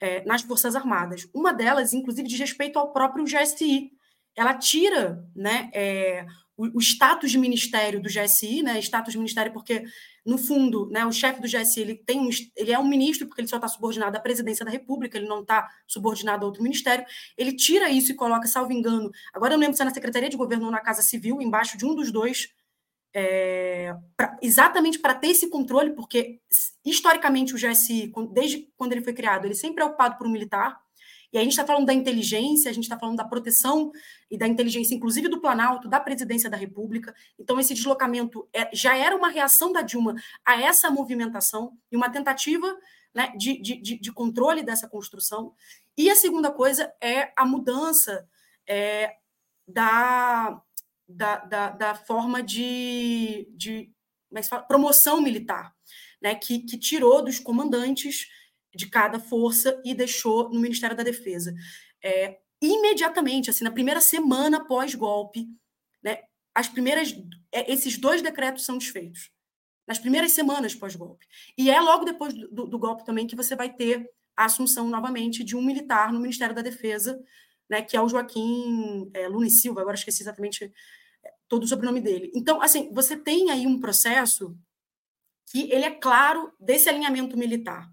[0.00, 1.28] é, nas Forças Armadas.
[1.34, 3.90] Uma delas, inclusive, diz respeito ao próprio GSI.
[4.36, 9.52] Ela tira né, é, o, o status de ministério do GSI, né, status de ministério
[9.52, 9.84] porque,
[10.24, 13.40] no fundo, né, o chefe do GSI ele, tem um, ele é um ministro porque
[13.40, 17.04] ele só está subordinado à presidência da República, ele não está subordinado a outro ministério.
[17.36, 20.28] Ele tira isso e coloca, salvo engano, agora eu não lembro se é na Secretaria
[20.28, 22.48] de Governo ou na Casa Civil, embaixo de um dos dois,
[23.14, 26.40] é, pra, exatamente para ter esse controle, porque
[26.84, 30.78] historicamente o GSI, desde quando ele foi criado, ele sempre é ocupado por um militar,
[31.36, 33.92] e a gente está falando da inteligência, a gente está falando da proteção
[34.30, 37.14] e da inteligência, inclusive do Planalto, da presidência da República.
[37.38, 42.08] Então, esse deslocamento é, já era uma reação da Dilma a essa movimentação e uma
[42.08, 42.74] tentativa
[43.14, 45.52] né, de, de, de, controle dessa construção.
[45.96, 48.26] E a segunda coisa é a mudança
[48.66, 49.16] é,
[49.68, 50.62] da,
[51.06, 53.90] da, da, da, forma de, de
[54.48, 55.74] fala, promoção militar,
[56.20, 58.26] né, que, que tirou dos comandantes
[58.76, 61.54] de cada força e deixou no Ministério da Defesa.
[62.02, 65.48] É, imediatamente, assim, na primeira semana pós-golpe,
[66.02, 66.22] né,
[66.54, 67.14] as primeiras,
[67.52, 69.30] é, esses dois decretos são desfeitos.
[69.86, 71.26] Nas primeiras semanas pós-golpe.
[71.56, 75.44] E é logo depois do, do, golpe também que você vai ter a assunção novamente
[75.44, 77.20] de um militar no Ministério da Defesa,
[77.68, 82.30] né, que é o Joaquim é, Silva, agora esqueci exatamente é, todo o sobrenome dele.
[82.34, 84.56] Então, assim, você tem aí um processo
[85.50, 87.90] que ele é claro desse alinhamento militar.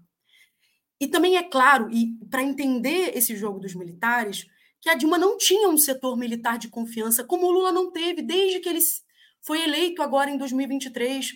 [1.04, 4.46] E também é claro, e para entender esse jogo dos militares,
[4.80, 8.22] que a Dilma não tinha um setor militar de confiança, como o Lula não teve,
[8.22, 8.80] desde que ele
[9.42, 11.32] foi eleito agora em 2023.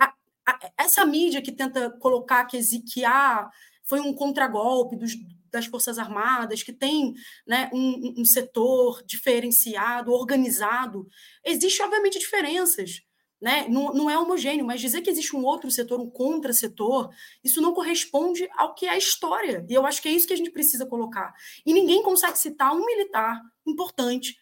[0.00, 0.14] A,
[0.48, 2.58] a, essa mídia que tenta colocar que,
[2.90, 3.50] que há,
[3.84, 5.12] foi um contragolpe dos,
[5.50, 7.12] das Forças Armadas, que tem
[7.46, 11.06] né, um, um setor diferenciado, organizado,
[11.44, 13.02] existe, obviamente, diferenças
[13.42, 13.66] né?
[13.68, 17.10] Não, não é homogêneo, mas dizer que existe um outro setor, um contra-setor,
[17.42, 19.66] isso não corresponde ao que é a história.
[19.68, 21.34] E eu acho que é isso que a gente precisa colocar.
[21.66, 24.36] E ninguém consegue citar um militar importante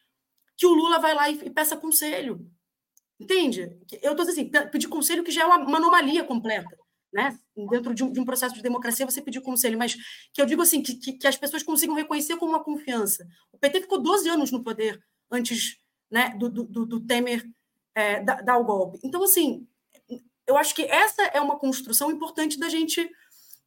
[0.55, 2.47] que o Lula vai lá e, e peça conselho.
[3.19, 3.75] Entende?
[4.03, 6.79] Eu estou dizendo assim, pedir conselho que já é uma, uma anomalia completa.
[7.11, 7.39] Né?
[7.71, 9.97] Dentro de um, de um, processo de democracia, você pedir conselho, mas
[10.35, 13.27] que eu digo assim, que, que, que as pessoas consigam reconhecer como uma confiança.
[13.51, 15.79] O PT ficou 12 anos no poder antes
[16.11, 17.49] né, do, do, do Temer
[17.95, 18.99] é, dar, o golpe.
[19.03, 19.67] Então, assim,
[20.47, 23.09] eu acho que essa é uma construção importante da gente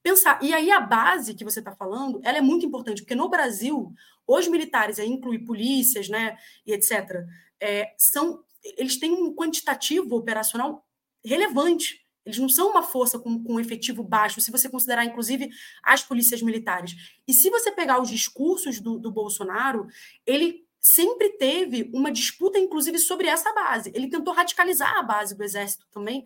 [0.01, 0.37] pensar.
[0.43, 3.93] E aí a base que você está falando, ela é muito importante, porque no Brasil,
[4.27, 7.25] os militares, aí inclui polícias, né, e etc.,
[7.61, 8.43] é, são,
[8.77, 10.85] eles têm um quantitativo operacional
[11.25, 12.03] relevante.
[12.25, 15.49] Eles não são uma força com, com efetivo baixo, se você considerar, inclusive,
[15.81, 16.93] as polícias militares.
[17.27, 19.87] E se você pegar os discursos do, do Bolsonaro,
[20.25, 23.89] ele sempre teve uma disputa, inclusive, sobre essa base.
[23.95, 26.25] Ele tentou radicalizar a base do Exército também,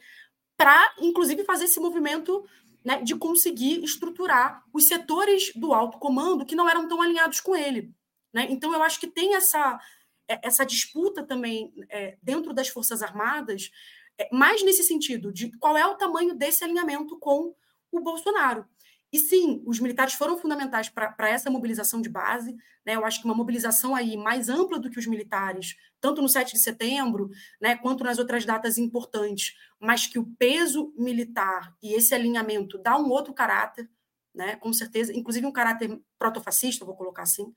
[0.57, 2.43] para, inclusive, fazer esse movimento
[2.83, 7.55] né, de conseguir estruturar os setores do alto comando que não eram tão alinhados com
[7.55, 7.93] ele.
[8.33, 8.47] Né?
[8.49, 9.79] Então, eu acho que tem essa,
[10.27, 13.69] é, essa disputa também é, dentro das Forças Armadas,
[14.17, 17.53] é, mais nesse sentido, de qual é o tamanho desse alinhamento com
[17.91, 18.65] o Bolsonaro.
[19.11, 22.55] E sim, os militares foram fundamentais para essa mobilização de base.
[22.85, 22.95] Né?
[22.95, 26.53] Eu acho que uma mobilização aí mais ampla do que os militares, tanto no 7
[26.53, 32.13] de setembro, né, quanto nas outras datas importantes, mas que o peso militar e esse
[32.13, 33.89] alinhamento dá um outro caráter,
[34.35, 37.53] né, com certeza, inclusive um caráter protofascista, vou colocar assim.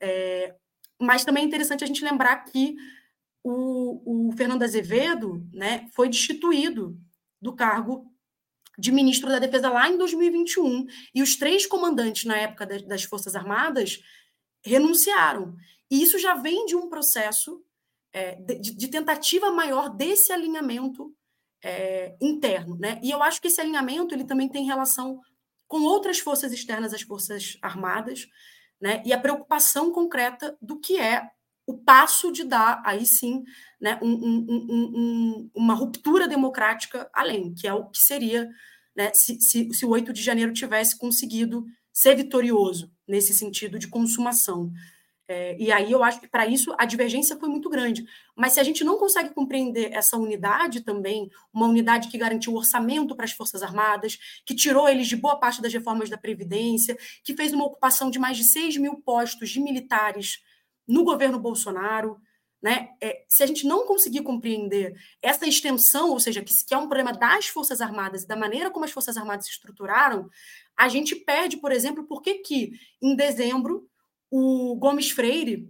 [0.00, 0.56] É,
[1.00, 2.76] mas também é interessante a gente lembrar que
[3.42, 6.98] o, o Fernando Azevedo né, foi destituído
[7.40, 8.09] do cargo
[8.80, 10.86] de ministro da Defesa lá em 2021.
[11.14, 14.00] E os três comandantes na época das Forças Armadas
[14.64, 15.56] renunciaram.
[15.90, 17.62] E isso já vem de um processo
[18.12, 21.14] é, de, de, tentativa maior desse alinhamento
[21.62, 22.76] é, interno.
[22.76, 23.00] Né?
[23.02, 25.20] E eu acho que esse alinhamento ele também tem relação
[25.68, 28.26] com outras forças externas às Forças Armadas,
[28.80, 29.02] né?
[29.04, 31.30] e a preocupação concreta do que é
[31.66, 33.44] o passo de dar, aí sim,
[33.80, 38.48] né, um, um, um, uma ruptura democrática além, que é o que seria
[38.94, 43.88] né, se, se, se o 8 de janeiro tivesse conseguido ser vitorioso nesse sentido de
[43.88, 44.70] consumação.
[45.26, 48.04] É, e aí eu acho que para isso a divergência foi muito grande.
[48.36, 53.14] Mas se a gente não consegue compreender essa unidade também, uma unidade que garantiu orçamento
[53.14, 57.36] para as Forças Armadas, que tirou eles de boa parte das reformas da Previdência, que
[57.36, 60.40] fez uma ocupação de mais de 6 mil postos de militares
[60.86, 62.20] no governo Bolsonaro,
[62.62, 62.90] né?
[63.00, 66.88] É, se a gente não conseguir compreender essa extensão, ou seja, que, que é um
[66.88, 70.28] problema das Forças Armadas e da maneira como as Forças Armadas se estruturaram,
[70.76, 73.88] a gente perde, por exemplo, por que em dezembro
[74.30, 75.68] o Gomes Freire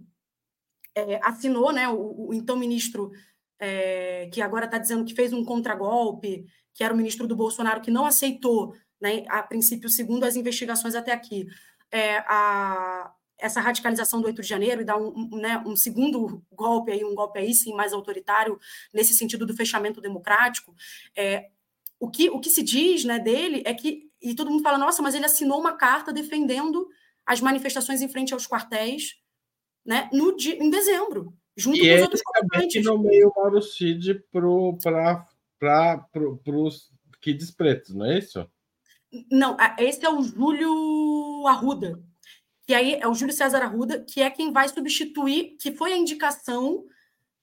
[0.95, 3.11] é, assinou, né, o, o então ministro,
[3.59, 7.81] é, que agora está dizendo que fez um contragolpe, que era o ministro do Bolsonaro,
[7.81, 11.47] que não aceitou, né, a princípio, segundo as investigações até aqui,
[11.91, 16.43] é, a, essa radicalização do 8 de janeiro e dar um, um, né, um, segundo
[16.51, 18.59] golpe, aí, um golpe aí sim mais autoritário,
[18.93, 20.73] nesse sentido do fechamento democrático.
[21.15, 21.49] É,
[21.99, 25.01] o, que, o que se diz né, dele é que, e todo mundo fala, nossa,
[25.01, 26.87] mas ele assinou uma carta defendendo
[27.25, 29.15] as manifestações em frente aos quartéis
[29.85, 32.85] né, no dia, em dezembro, junto e com os outros comandantes.
[32.85, 34.47] no meio Mauro Cid para
[36.55, 38.47] os Kids Pretos, não é isso?
[39.29, 42.01] Não, esse é o Júlio Arruda,
[42.65, 45.97] que aí é o Júlio César Arruda, que é quem vai substituir, que foi a
[45.97, 46.85] indicação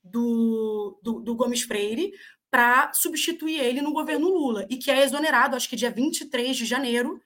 [0.03, 2.11] do, do, do Gomes Freire
[2.49, 6.65] para substituir ele no governo Lula, e que é exonerado, acho que dia 23 de
[6.65, 7.21] janeiro,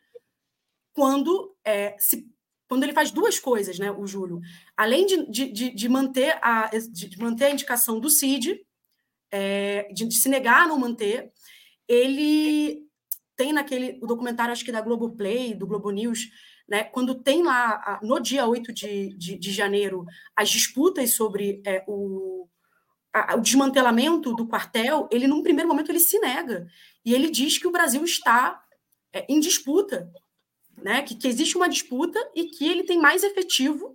[0.93, 2.27] quando é, se
[2.67, 4.41] quando ele faz duas coisas, né, o Júlio,
[4.75, 8.65] além de, de, de manter, a, de manter a indicação do CID,
[9.29, 11.31] é, de, de, se negar a não manter,
[11.87, 12.83] ele
[13.35, 16.29] tem naquele o documentário, acho que da Globoplay, do Globo News,
[16.73, 21.83] né, quando tem lá, no dia 8 de, de, de janeiro, as disputas sobre é,
[21.87, 22.47] o,
[23.13, 26.67] a, o desmantelamento do quartel, ele, num primeiro momento, ele se nega.
[27.05, 28.59] E ele diz que o Brasil está
[29.13, 30.11] é, em disputa
[30.81, 33.93] né, que, que existe uma disputa e que ele tem mais efetivo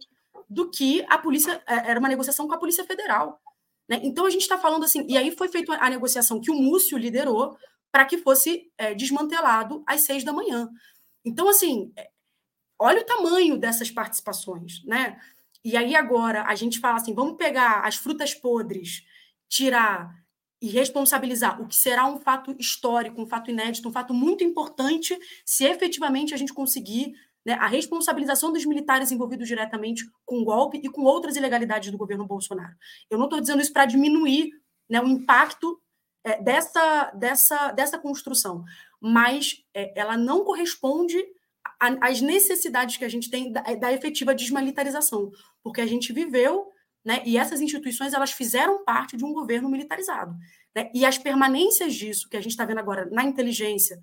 [0.49, 3.43] do que a polícia, é, era uma negociação com a Polícia Federal.
[3.89, 3.99] Né?
[4.05, 6.97] Então a gente está falando assim, e aí foi feita a negociação que o Múcio
[6.97, 7.59] liderou
[7.91, 10.71] para que fosse é, desmantelado às seis da manhã.
[11.25, 12.09] Então, assim, é,
[12.79, 15.19] olha o tamanho dessas participações, né?
[15.65, 19.05] E aí agora a gente fala assim, vamos pegar as frutas podres,
[19.49, 20.15] tirar
[20.61, 25.19] e responsabilizar o que será um fato histórico, um fato inédito, um fato muito importante,
[25.45, 27.15] se efetivamente a gente conseguir
[27.45, 31.99] né, a responsabilização dos militares envolvidos diretamente com o golpe e com outras ilegalidades do
[31.99, 32.75] governo Bolsonaro.
[33.09, 34.51] Eu não estou dizendo isso para diminuir
[34.89, 35.81] né, o impacto
[36.25, 38.65] é, dessa, dessa, dessa construção,
[39.01, 41.25] mas é, ela não corresponde
[41.79, 45.31] às necessidades que a gente tem da, da efetiva desmilitarização,
[45.63, 46.73] porque a gente viveu
[47.09, 47.23] né?
[47.25, 50.37] E essas instituições elas fizeram parte de um governo militarizado.
[50.75, 50.91] Né?
[50.95, 54.03] E as permanências disso que a gente está vendo agora na inteligência,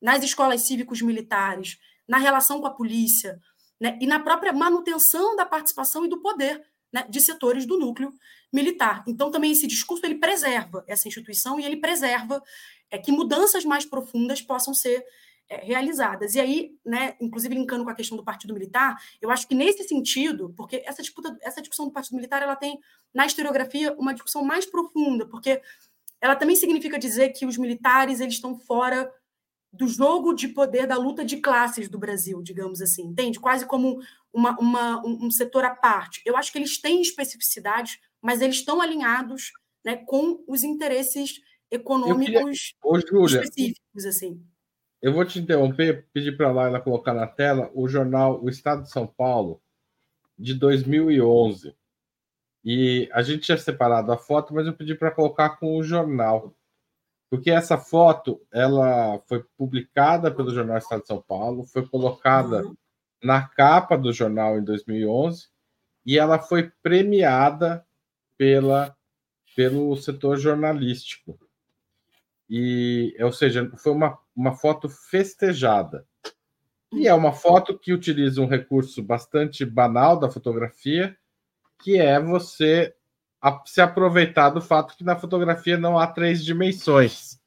[0.00, 1.76] nas escolas cívicos militares,
[2.08, 3.38] na relação com a polícia,
[3.78, 3.98] né?
[4.00, 7.06] e na própria manutenção da participação e do poder né?
[7.08, 8.10] de setores do núcleo
[8.50, 9.04] militar.
[9.06, 12.42] Então, também esse discurso ele preserva essa instituição e ele preserva
[12.90, 15.04] é, que mudanças mais profundas possam ser
[15.48, 16.34] é, realizadas.
[16.34, 19.84] E aí, né, inclusive linkando com a questão do Partido Militar, eu acho que nesse
[19.84, 22.78] sentido, porque essa disputa, essa discussão do Partido Militar, ela tem
[23.14, 25.62] na historiografia uma discussão mais profunda, porque
[26.20, 29.10] ela também significa dizer que os militares eles estão fora
[29.72, 33.38] do jogo de poder da luta de classes do Brasil, digamos assim, entende?
[33.38, 34.00] Quase como
[34.32, 36.22] uma, uma, um setor à parte.
[36.24, 39.52] Eu acho que eles têm especificidades, mas eles estão alinhados
[39.84, 43.42] né, com os interesses econômicos queria...
[43.42, 44.42] específicos, assim.
[45.06, 48.82] Eu vou te interromper, pedir para a Laila colocar na tela o jornal O Estado
[48.82, 49.62] de São Paulo,
[50.36, 51.76] de 2011.
[52.64, 56.56] E a gente tinha separado a foto, mas eu pedi para colocar com o jornal.
[57.30, 62.76] Porque essa foto, ela foi publicada pelo jornal Estado de São Paulo, foi colocada uhum.
[63.22, 65.46] na capa do jornal em 2011
[66.04, 67.86] e ela foi premiada
[68.36, 68.92] pela,
[69.54, 71.38] pelo setor jornalístico.
[72.50, 76.06] E, ou seja, foi uma, uma foto festejada.
[76.92, 81.16] E é uma foto que utiliza um recurso bastante banal da fotografia,
[81.82, 82.94] que é você
[83.64, 87.40] se aproveitar do fato que na fotografia não há três dimensões.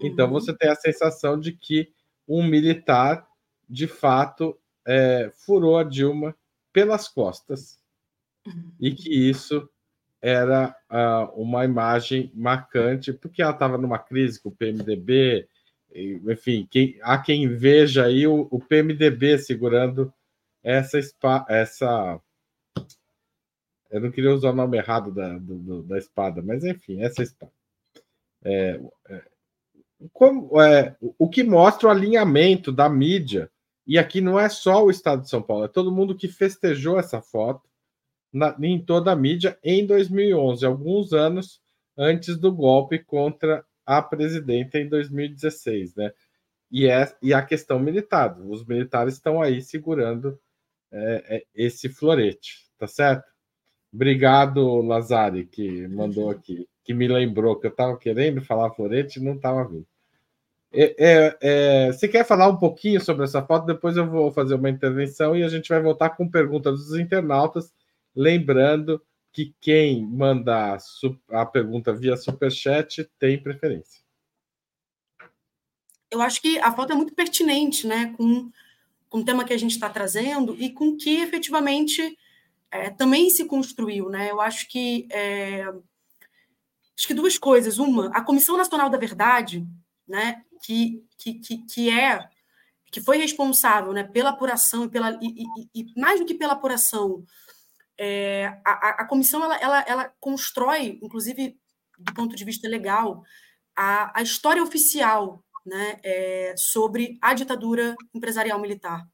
[0.00, 0.32] Então uhum.
[0.32, 1.92] você tem a sensação de que
[2.26, 3.26] um militar,
[3.68, 6.34] de fato, é, furou a Dilma
[6.72, 7.78] pelas costas
[8.80, 9.68] e que isso
[10.20, 15.46] era uh, uma imagem marcante, porque ela estava numa crise com o PMDB,
[15.94, 20.12] enfim, quem, há quem veja aí o, o PMDB segurando
[20.62, 20.98] essa,
[21.48, 22.20] essa.
[23.90, 27.52] Eu não queria usar o nome errado da, do, da espada, mas enfim, essa espada.
[28.42, 29.22] É, é,
[30.12, 33.50] como, é, o que mostra o alinhamento da mídia,
[33.86, 36.98] e aqui não é só o Estado de São Paulo, é todo mundo que festejou
[36.98, 37.68] essa foto
[38.32, 41.60] na, em toda a mídia em 2011, alguns anos
[41.96, 46.12] antes do golpe contra a presidenta em 2016, né?
[46.70, 50.38] E, é, e a questão militar, os militares estão aí segurando
[50.90, 53.24] é, é, esse florete, tá certo?
[53.92, 59.22] Obrigado, Lazari, que mandou aqui, que me lembrou que eu estava querendo falar florete e
[59.22, 59.86] não estava vindo.
[60.72, 63.66] É, é, é, você quer falar um pouquinho sobre essa foto?
[63.66, 67.72] Depois eu vou fazer uma intervenção e a gente vai voltar com perguntas dos internautas.
[68.14, 69.00] Lembrando
[69.34, 70.78] que quem mandar
[71.30, 74.00] a pergunta via superchat tem preferência.
[76.08, 78.48] Eu acho que a foto é muito pertinente, né, com,
[79.10, 82.16] com o tema que a gente está trazendo e com que efetivamente
[82.70, 84.30] é, também se construiu, né?
[84.30, 85.64] Eu acho que é,
[86.96, 87.78] acho que duas coisas.
[87.78, 89.66] Uma, a Comissão Nacional da Verdade,
[90.06, 92.28] né, que, que, que, que é
[92.92, 95.42] que foi responsável né, pela apuração e, pela, e,
[95.74, 97.24] e, e mais do que pela apuração,
[97.98, 101.56] é, a, a, comissão ela, ela, ela, constrói, inclusive
[101.98, 103.22] do ponto de vista legal,
[103.76, 109.06] a, a história oficial né, é, sobre a ditadura empresarial militar.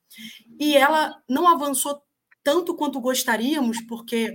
[0.58, 2.02] E ela não avançou
[2.42, 4.34] tanto quanto gostaríamos, porque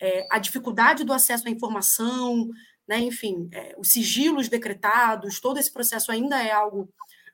[0.00, 2.48] é, a dificuldade do acesso à informação,
[2.86, 2.98] né?
[3.00, 6.88] enfim, é, os sigilos decretados, todo esse processo ainda é algo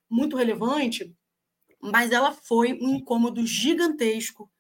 [0.09, 1.15] muito relevante,
[1.81, 4.51] mas ela foi um incômodo gigantesco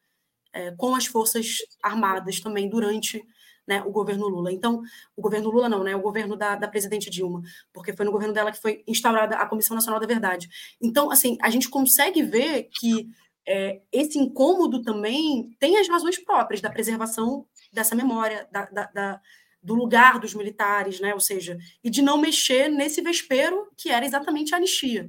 [0.54, 3.22] é, com as Forças Armadas também durante
[3.66, 4.52] né, o governo Lula.
[4.52, 4.82] Então,
[5.16, 7.42] o governo Lula não, né, o governo da, da presidente Dilma,
[7.72, 10.48] porque foi no governo dela que foi instaurada a Comissão Nacional da Verdade.
[10.80, 13.08] Então, assim, a gente consegue ver que
[13.46, 19.20] é, esse incômodo também tem as razões próprias da preservação dessa memória, da, da, da
[19.62, 21.14] do lugar dos militares, né?
[21.14, 25.08] Ou seja, e de não mexer nesse vespeiro que era exatamente a anistia.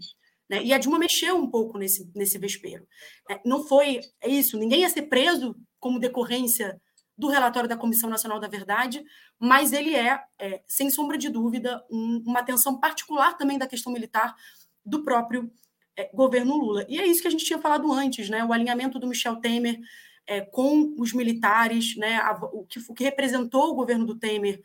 [0.50, 0.64] Né?
[0.64, 2.88] E a Dilma mexeu um pouco nesse, nesse vespeiro.
[3.30, 6.80] É, não foi isso, ninguém ia ser preso como decorrência
[7.18, 9.04] do relatório da Comissão Nacional da Verdade,
[9.40, 13.92] mas ele é, é sem sombra de dúvida, um, uma atenção particular também da questão
[13.92, 14.36] militar
[14.86, 15.50] do próprio
[15.98, 16.86] é, governo Lula.
[16.90, 18.44] E é isso que a gente tinha falado antes, né?
[18.44, 19.80] O alinhamento do Michel Temer
[20.28, 24.62] é, com os militares, né, a, o, que, o que representou o governo do Temer,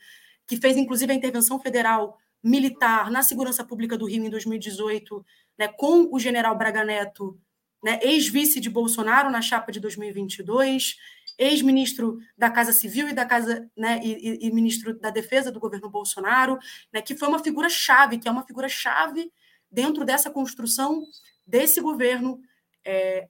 [0.47, 5.25] que fez inclusive a intervenção federal militar na segurança pública do Rio em 2018,
[5.59, 7.39] né, com o general Braga Neto,
[7.83, 10.97] né, ex-vice de Bolsonaro na chapa de 2022,
[11.39, 15.89] ex-ministro da Casa Civil e da Casa né, e, e, ministro da Defesa do governo
[15.89, 16.59] Bolsonaro,
[16.93, 19.33] né, que foi uma figura chave, que é uma figura chave
[19.71, 21.07] dentro dessa construção
[21.47, 22.41] desse governo
[22.85, 23.29] é,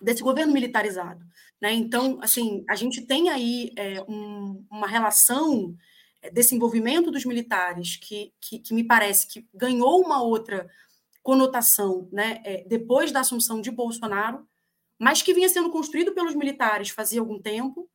[0.00, 1.24] desse governo militarizado.
[1.60, 1.72] Né?
[1.72, 5.76] Então, assim, a gente tem aí é, um, uma relação
[6.30, 10.68] desse envolvimento dos militares que, que, que, me parece que ganhou uma outra
[11.22, 14.46] conotação né, é, depois da assunção de Bolsonaro,
[14.98, 17.88] mas que vinha sendo construído pelos militares fazia algum tempo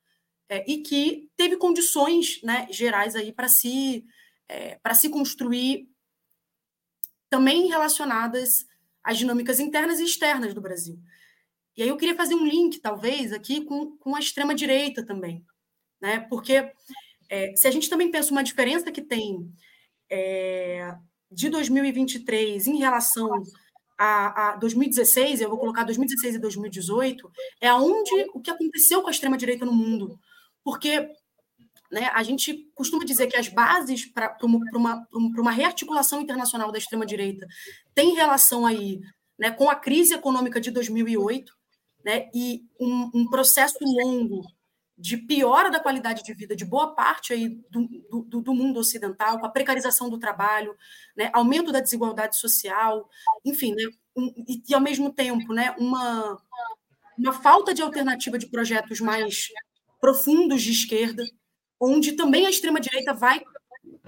[0.50, 4.06] é, e que teve condições né, gerais aí para se,
[4.50, 5.90] é, se construir
[7.30, 8.50] também relacionadas
[9.04, 11.00] às dinâmicas internas e externas do Brasil.
[11.76, 15.46] E aí eu queria fazer um link, talvez, aqui com, com a extrema-direita também.
[16.02, 16.22] Né?
[16.22, 16.74] Porque
[17.30, 19.50] é, se a gente também pensa uma diferença que tem
[20.10, 20.96] é,
[21.32, 23.30] de 2023 em relação
[23.98, 29.08] a, a, 2016, eu vou colocar 2016 e 2018, é aonde o que aconteceu com
[29.08, 30.20] a extrema-direita no mundo.
[30.64, 31.10] Porque
[31.92, 36.78] né, a gente costuma dizer que as bases para uma, uma, uma rearticulação internacional da
[36.78, 37.48] extrema-direita
[37.96, 39.00] têm relação aí
[39.40, 41.52] né, com a crise econômica de 2008,
[42.04, 44.42] né, e um, um, processo longo
[44.98, 49.40] de piora da qualidade de vida de boa parte aí do, do, do mundo ocidental,
[49.40, 50.76] com a precarização do trabalho,
[51.16, 53.08] né, aumento da desigualdade social,
[53.46, 53.84] enfim, né,
[54.16, 56.42] um, e, e, ao mesmo tempo né, uma,
[57.18, 59.50] uma falta de alternativa de projetos mais
[60.02, 61.24] profundos de esquerda,
[61.80, 63.44] onde também a extrema-direita vai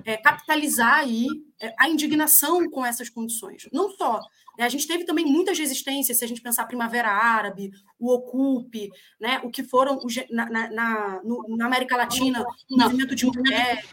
[0.06, 1.28] é, capitalizar aí
[1.62, 3.68] é, a indignação com essas condições.
[3.72, 4.22] Não só
[4.60, 4.66] né?
[4.66, 8.90] A gente teve também muitas resistências, se a gente pensar a Primavera Árabe, o Ocupe,
[9.18, 9.40] né?
[9.42, 9.98] o que foram
[10.30, 13.86] na, na, no, na América Latina, o movimento de mulher.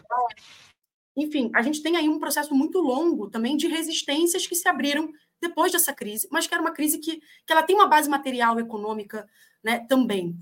[1.15, 5.09] Enfim, a gente tem aí um processo muito longo também de resistências que se abriram
[5.41, 8.59] depois dessa crise, mas que era uma crise que, que ela tem uma base material
[8.59, 9.25] econômica
[9.63, 10.35] né, também.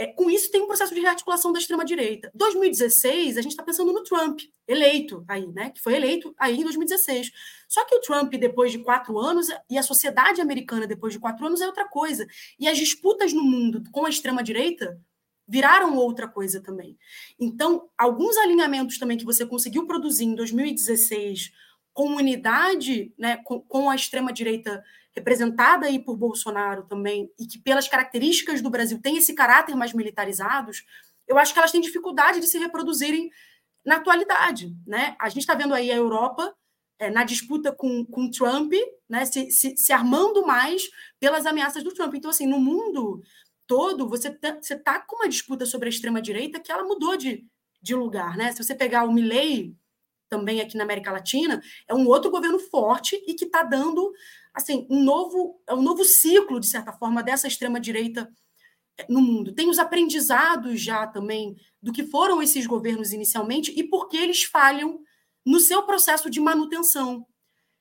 [0.00, 2.30] É, com isso, tem um processo de rearticulação da extrema-direita.
[2.32, 5.70] 2016, a gente está pensando no Trump, eleito aí, né?
[5.70, 7.32] Que foi eleito aí em 2016.
[7.68, 11.44] Só que o Trump, depois de quatro anos, e a sociedade americana, depois de quatro
[11.44, 12.24] anos, é outra coisa.
[12.60, 15.00] E as disputas no mundo com a extrema-direita
[15.48, 16.96] viraram outra coisa também.
[17.40, 21.50] Então, alguns alinhamentos também que você conseguiu produzir em 2016
[21.92, 24.84] com unidade, né, com, com a extrema-direita
[25.14, 29.92] representada aí por Bolsonaro também, e que pelas características do Brasil tem esse caráter mais
[29.92, 30.84] militarizados,
[31.26, 33.30] eu acho que elas têm dificuldade de se reproduzirem
[33.84, 34.74] na atualidade.
[34.86, 35.16] Né?
[35.18, 36.54] A gente está vendo aí a Europa
[36.98, 38.72] é, na disputa com, com Trump,
[39.08, 40.88] né, se, se, se, armando mais
[41.20, 42.14] pelas ameaças do Trump.
[42.14, 43.22] Então, assim, no mundo
[43.66, 47.46] todo, você está tá com uma disputa sobre a extrema-direita que ela mudou de,
[47.80, 48.36] de lugar.
[48.36, 48.52] Né?
[48.52, 49.76] Se você pegar o Milley,
[50.28, 54.12] também aqui na América Latina, é um outro governo forte e que está dando
[54.52, 58.28] assim um novo, é um novo ciclo, de certa forma, dessa extrema-direita
[58.98, 59.54] eh, no mundo.
[59.54, 64.42] Tem os aprendizados já também do que foram esses governos inicialmente e por que eles
[64.44, 65.00] falham
[65.46, 67.26] no seu processo de manutenção.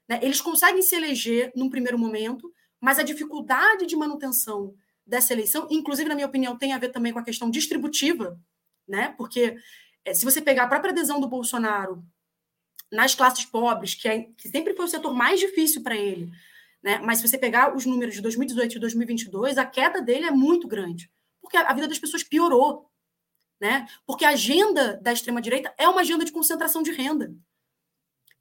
[0.08, 0.20] Né?
[0.22, 4.74] Eles conseguem se eleger num primeiro momento, mas a dificuldade de manutenção
[5.06, 8.40] dessa eleição, inclusive, na minha opinião, tem a ver também com a questão distributiva,
[8.88, 9.14] né?
[9.18, 9.56] porque
[10.06, 12.04] é, se você pegar a própria adesão do Bolsonaro
[12.92, 16.32] nas classes pobres, que, é, que sempre foi o setor mais difícil para ele,
[16.82, 17.00] né?
[17.04, 20.68] mas se você pegar os números de 2018 e 2022, a queda dele é muito
[20.68, 21.12] grande,
[21.42, 22.90] porque a vida das pessoas piorou.
[23.60, 23.88] Né?
[24.06, 27.36] Porque a agenda da extrema-direita é uma agenda de concentração de renda.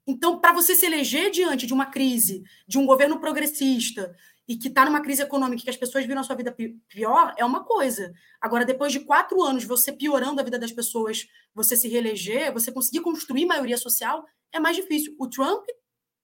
[0.05, 4.15] Então, para você se eleger diante de uma crise, de um governo progressista,
[4.47, 6.55] e que está numa crise econômica que as pessoas viram a sua vida
[6.87, 8.13] pior, é uma coisa.
[8.39, 12.71] Agora, depois de quatro anos, você piorando a vida das pessoas, você se reeleger, você
[12.71, 15.13] conseguir construir maioria social, é mais difícil.
[15.19, 15.65] O Trump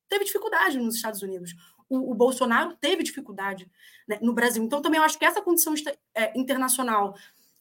[0.07, 1.53] teve dificuldade nos Estados Unidos.
[1.89, 3.69] O, o Bolsonaro teve dificuldade
[4.07, 4.63] né, no Brasil.
[4.63, 5.73] Então, também eu acho que essa condição
[6.15, 7.15] é, internacional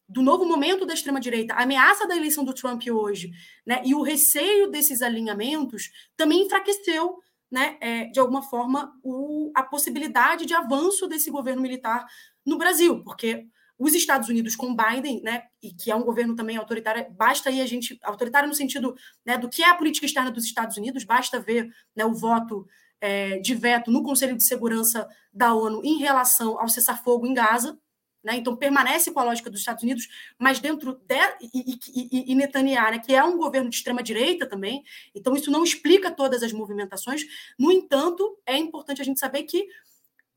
[0.09, 3.33] do novo momento da extrema-direita, a ameaça da eleição do Trump hoje,
[3.65, 7.19] né, e o receio desses alinhamentos também enfraqueceu
[7.53, 12.07] né, é, de alguma forma, o, a possibilidade de avanço desse governo militar
[12.47, 13.47] no Brasil, porque
[13.79, 17.61] os Estados Unidos com Biden, né, e que é um governo também autoritário, basta aí
[17.61, 18.95] a gente autoritário no sentido
[19.25, 22.67] né, do que é a política externa dos Estados Unidos, basta ver né, o voto
[23.01, 27.79] é, de veto no Conselho de Segurança da ONU em relação ao cessar-fogo em Gaza,
[28.23, 28.37] né?
[28.37, 30.09] Então, permanece com a lógica dos Estados Unidos,
[30.39, 31.37] mas dentro de.
[31.53, 35.65] E, e, e Netanyahu, né, que é um governo de extrema-direita também, então isso não
[35.65, 37.23] explica todas as movimentações.
[37.59, 39.67] No entanto, é importante a gente saber que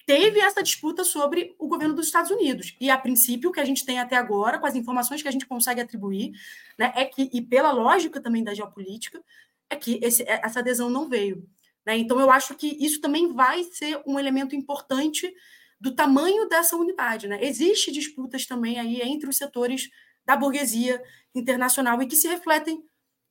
[0.05, 2.75] teve essa disputa sobre o governo dos Estados Unidos.
[2.79, 5.31] E, a princípio, o que a gente tem até agora, com as informações que a
[5.31, 6.31] gente consegue atribuir,
[6.77, 9.23] né, é que, e pela lógica também da geopolítica,
[9.69, 11.47] é que esse, essa adesão não veio.
[11.86, 11.97] Né?
[11.97, 15.33] Então, eu acho que isso também vai ser um elemento importante
[15.86, 17.27] do tamanho dessa unidade.
[17.27, 17.38] Né?
[17.45, 19.88] Existem disputas também aí entre os setores
[20.25, 20.99] da burguesia
[21.36, 22.83] internacional e que se refletem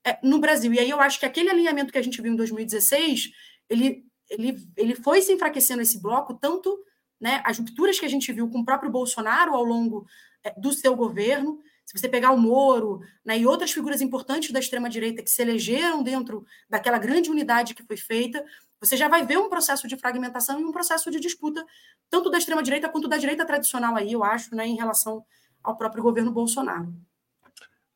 [0.07, 0.73] é, no Brasil.
[0.73, 3.33] E aí eu acho que aquele alinhamento que a gente viu em 2016,
[3.69, 6.79] ele, ele, ele foi se enfraquecendo esse bloco, tanto
[7.21, 10.07] né, as rupturas que a gente viu com o próprio Bolsonaro ao longo
[10.45, 14.61] é, do seu governo, se você pegar o Moro né, e outras figuras importantes da
[14.61, 18.45] extrema-direita que se elegeram dentro daquela grande unidade que foi feita,
[18.85, 21.65] você já vai ver um processo de fragmentação e um processo de disputa,
[22.11, 25.25] tanto da extrema-direita quanto da direita tradicional aí, eu acho, né, em relação
[25.63, 26.93] ao próprio governo Bolsonaro.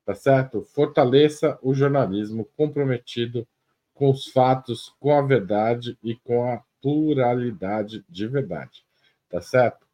[0.06, 0.64] Tá certo?
[0.64, 3.46] Fortaleça o jornalismo comprometido
[3.94, 8.86] com os fatos, com a verdade e com a pluralidade de verdade.
[9.30, 9.86] Tá certo?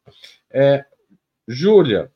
[0.50, 0.86] É,
[1.46, 2.10] Júlia,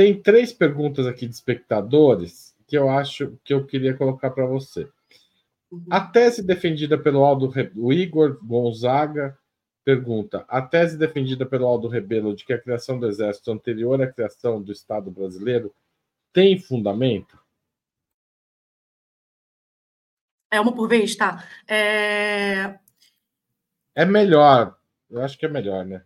[0.00, 4.88] tem três perguntas aqui de espectadores que eu acho que eu queria colocar para você.
[5.70, 5.84] Uhum.
[5.90, 9.38] A tese defendida pelo Aldo o Igor Gonzaga
[9.84, 14.10] pergunta: a tese defendida pelo Aldo Rebelo de que a criação do exército anterior à
[14.10, 15.70] criação do Estado brasileiro
[16.32, 17.38] tem fundamento?
[20.50, 21.46] É uma por vez, tá?
[21.68, 22.78] É...
[23.94, 24.78] é melhor.
[25.10, 26.02] Eu acho que é melhor, né?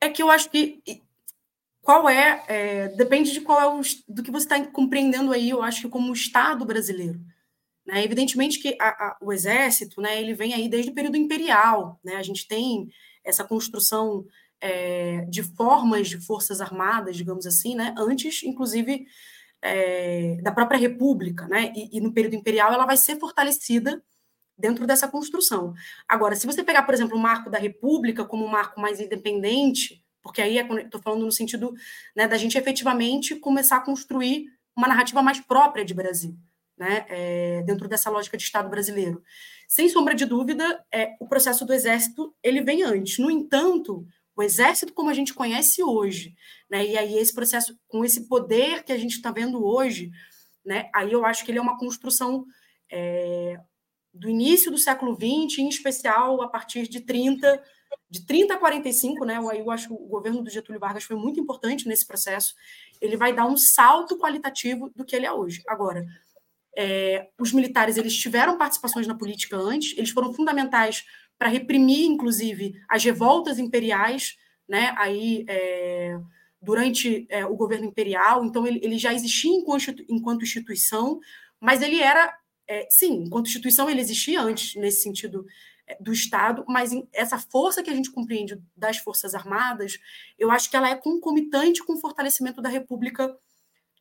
[0.00, 0.82] É que eu acho que
[1.82, 5.62] qual é, é depende de qual é o, do que você está compreendendo aí, eu
[5.62, 7.20] acho que como o Estado brasileiro.
[7.84, 8.04] Né?
[8.04, 12.16] Evidentemente que a, a, o exército, né, ele vem aí desde o período imperial, né?
[12.16, 12.88] A gente tem
[13.24, 14.24] essa construção
[14.60, 17.92] é, de formas de forças armadas, digamos assim, né?
[17.98, 19.06] Antes, inclusive,
[19.60, 21.72] é, da própria república, né?
[21.74, 24.02] E, e, no período imperial ela vai ser fortalecida
[24.56, 25.74] dentro dessa construção.
[26.06, 30.01] Agora, se você pegar, por exemplo, o marco da república como um marco mais independente,
[30.22, 31.74] porque aí é estou falando no sentido
[32.14, 34.46] né, da gente efetivamente começar a construir
[34.76, 36.36] uma narrativa mais própria de Brasil
[36.78, 39.22] né, é, dentro dessa lógica de Estado brasileiro.
[39.68, 43.18] Sem sombra de dúvida, é, o processo do Exército ele vem antes.
[43.18, 46.34] No entanto, o Exército como a gente conhece hoje,
[46.70, 50.10] né, e aí esse processo com esse poder que a gente está vendo hoje,
[50.64, 52.46] né, aí eu acho que ele é uma construção
[52.90, 53.58] é,
[54.12, 57.62] do início do século XX, em especial a partir de 30
[58.10, 59.38] de 30 a 45, né?
[59.38, 62.54] Eu acho que o governo do Getúlio Vargas foi muito importante nesse processo.
[63.00, 65.62] Ele vai dar um salto qualitativo do que ele é hoje.
[65.66, 66.04] Agora,
[66.76, 71.04] é, os militares eles tiveram participações na política antes, eles foram fundamentais
[71.38, 74.36] para reprimir, inclusive, as revoltas imperiais,
[74.68, 74.94] né?
[74.96, 76.18] Aí é,
[76.60, 81.18] durante é, o governo imperial, então ele, ele já existia enquanto, instituição,
[81.60, 82.32] mas ele era,
[82.68, 85.44] é, sim, enquanto instituição ele existia antes nesse sentido
[86.00, 89.98] do Estado, mas essa força que a gente compreende das Forças Armadas,
[90.38, 93.36] eu acho que ela é concomitante com o fortalecimento da República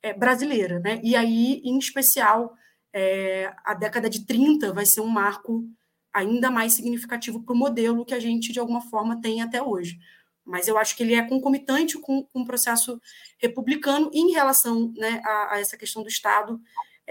[0.02, 0.80] é, brasileira.
[0.80, 1.00] Né?
[1.04, 2.56] E aí, em especial,
[2.94, 5.66] é, a década de 30 vai ser um marco
[6.14, 9.98] ainda mais significativo para o modelo que a gente, de alguma forma, tem até hoje.
[10.44, 13.00] Mas eu acho que ele é concomitante com, com o processo
[13.38, 16.60] republicano em relação né, a, a, essa questão do Estado.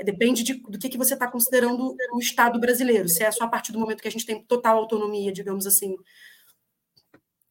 [0.01, 3.09] É, depende de, do que, que você está considerando o Estado brasileiro.
[3.09, 5.95] Se é só a partir do momento que a gente tem total autonomia, digamos assim,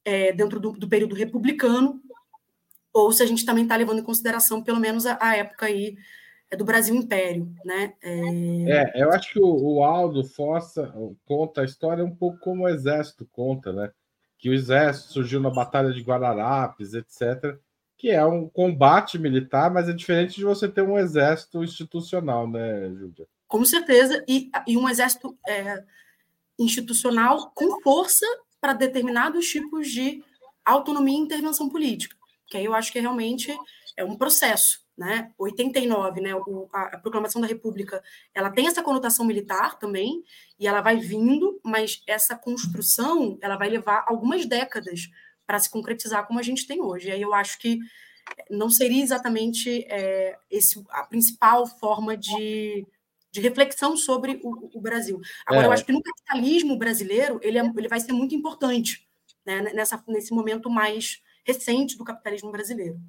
[0.04, 2.02] é, dentro do, do período republicano,
[2.92, 5.96] ou se a gente também está levando em consideração, pelo menos, a, a época aí
[6.50, 7.94] é do Brasil Império, né?
[8.02, 8.98] É...
[8.98, 10.92] é, eu acho que o, o Aldo Fossa
[11.24, 13.92] conta a história um pouco como o Exército conta, né?
[14.36, 17.56] Que o Exército surgiu na Batalha de Guararapes, etc.,
[18.00, 22.88] que é um combate militar, mas é diferente de você ter um exército institucional, né,
[22.94, 23.26] Júlia?
[23.46, 25.84] Com certeza, e, e um exército é,
[26.58, 28.24] institucional com força
[28.58, 30.22] para determinados tipos de
[30.64, 32.16] autonomia e intervenção política
[32.50, 33.56] que aí eu acho que realmente
[33.96, 35.32] é um processo, né?
[35.38, 36.34] 89, né?
[36.34, 38.02] O, a, a, proclamação da República,
[38.34, 40.22] ela tem essa conotação militar também
[40.58, 45.08] e ela vai vindo, mas essa construção ela vai levar algumas décadas
[45.50, 47.08] para se concretizar como a gente tem hoje.
[47.08, 47.80] E aí eu acho que
[48.48, 52.86] não seria exatamente é, esse a principal forma de,
[53.32, 55.20] de reflexão sobre o, o Brasil.
[55.44, 55.66] Agora, é.
[55.66, 59.04] eu acho que no capitalismo brasileiro ele, é, ele vai ser muito importante
[59.44, 59.60] né?
[59.74, 63.00] Nessa, nesse momento mais recente do capitalismo brasileiro.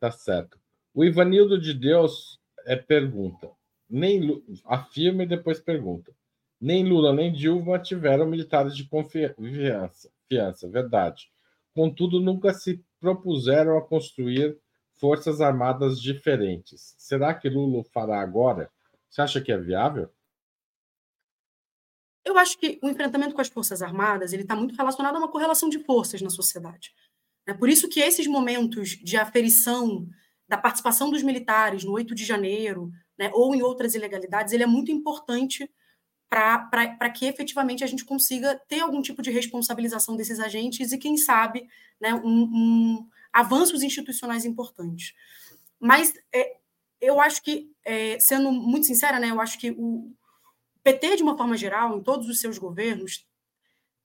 [0.00, 0.58] Tá certo.
[0.94, 3.50] O Ivanildo de Deus é pergunta.
[3.90, 6.10] Nem afirma e depois pergunta.
[6.58, 11.30] Nem Lula nem Dilma tiveram militares de confiança, fiança, verdade.
[11.74, 14.58] Contudo, nunca se propuseram a construir
[14.94, 16.94] forças armadas diferentes.
[16.96, 18.70] Será que Lula fará agora?
[19.10, 20.08] Você acha que é viável?
[22.24, 25.30] Eu acho que o enfrentamento com as Forças Armadas ele está muito relacionado a uma
[25.30, 26.94] correlação de forças na sociedade.
[27.46, 30.06] É por isso que esses momentos de aferição
[30.48, 34.66] da participação dos militares no 8 de janeiro, né, ou em outras ilegalidades, ele é
[34.66, 35.68] muito importante
[36.32, 41.18] para que efetivamente a gente consiga ter algum tipo de responsabilização desses agentes e, quem
[41.18, 41.68] sabe,
[42.00, 45.12] né, um, um avanços institucionais importantes.
[45.78, 46.56] Mas é,
[47.00, 50.10] eu acho que, é, sendo muito sincera, né, eu acho que o,
[50.82, 53.26] PT, de uma forma geral, em todos os seus governos,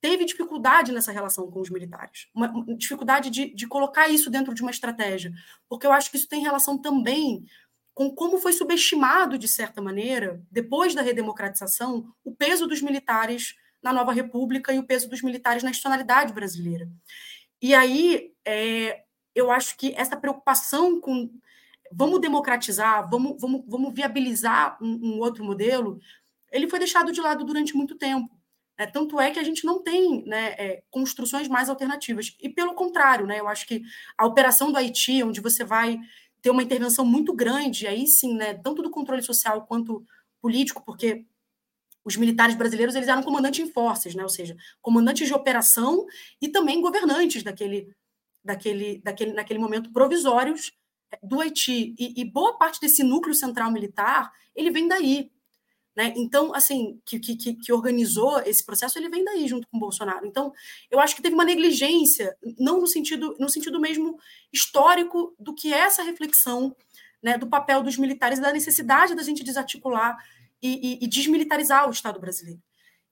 [0.02, 4.62] teve dificuldade nessa relação com os militares, uma, dificuldade de, de colocar isso dentro de
[4.62, 5.32] uma estratégia,
[5.68, 7.46] porque eu acho que isso tem relação também
[7.98, 13.92] com como foi subestimado, de certa maneira, depois da redemocratização, o peso dos militares na
[13.92, 16.88] nova república e o peso dos militares na nacionalidade brasileira.
[17.60, 19.02] E aí, é,
[19.34, 21.32] eu acho que essa preocupação com
[21.92, 26.00] vamos democratizar, vamos, vamos, vamos viabilizar um, um outro modelo,
[26.52, 28.30] ele foi deixado de lado durante muito tempo.
[28.78, 32.38] É, tanto é que a gente não tem né, é, construções mais alternativas.
[32.40, 33.82] E pelo contrário, né, eu acho que
[34.16, 36.00] a operação do Haiti, onde você vai
[36.42, 40.06] ter uma intervenção muito grande, aí sim, né, tanto do controle social quanto
[40.42, 41.26] político, porque
[42.06, 46.06] os militares brasileiros eles eram comandantes em forças, né, ou seja, comandantes de operação
[46.42, 47.94] e também governantes daquele,
[48.44, 50.72] daquele, daquele, naquele momento provisórios
[51.22, 51.96] do Haiti.
[51.98, 55.32] E, e boa parte desse núcleo central militar ele vem daí,
[55.98, 56.14] né?
[56.16, 60.28] Então, assim, que, que, que organizou esse processo, ele vem daí junto com o Bolsonaro.
[60.28, 60.54] Então,
[60.92, 64.20] eu acho que teve uma negligência, não no sentido, no sentido mesmo
[64.54, 66.76] histórico do que é essa reflexão
[67.20, 70.16] né, do papel dos militares da necessidade da gente desarticular
[70.62, 72.62] e, e, e desmilitarizar o Estado brasileiro.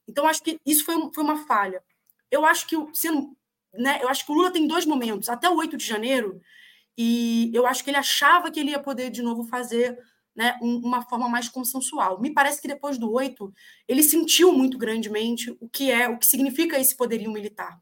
[0.08, 1.82] Então, acho que isso foi, foi uma falha.
[2.30, 3.36] Eu acho que, sendo,
[3.74, 6.40] né, eu acho que o Lula tem dois momentos, até o 8 de janeiro,
[6.96, 9.98] e eu acho que ele achava que ele ia poder de novo fazer
[10.36, 12.20] né, uma forma mais consensual.
[12.20, 13.54] Me parece que depois do 8,
[13.88, 17.80] ele sentiu muito grandemente o que é, o que significa esse poderio militar.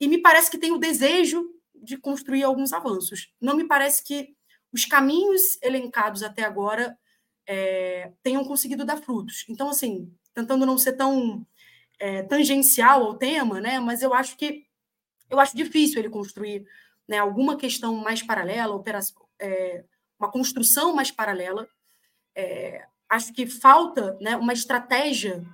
[0.00, 1.44] E me parece que tem o desejo
[1.74, 3.32] de construir alguns avanços.
[3.40, 4.34] Não me parece que
[4.72, 6.96] os caminhos elencados até agora
[7.46, 9.44] é, tenham conseguido dar frutos.
[9.48, 11.46] Então, assim, tentando não ser tão
[11.98, 14.66] é, tangencial ao tema, né, mas eu acho que
[15.30, 16.66] eu acho difícil ele construir
[17.08, 19.84] né, alguma questão mais paralela, operação, é,
[20.24, 21.68] uma construção mais paralela.
[22.34, 25.44] É, acho que falta né, uma estratégia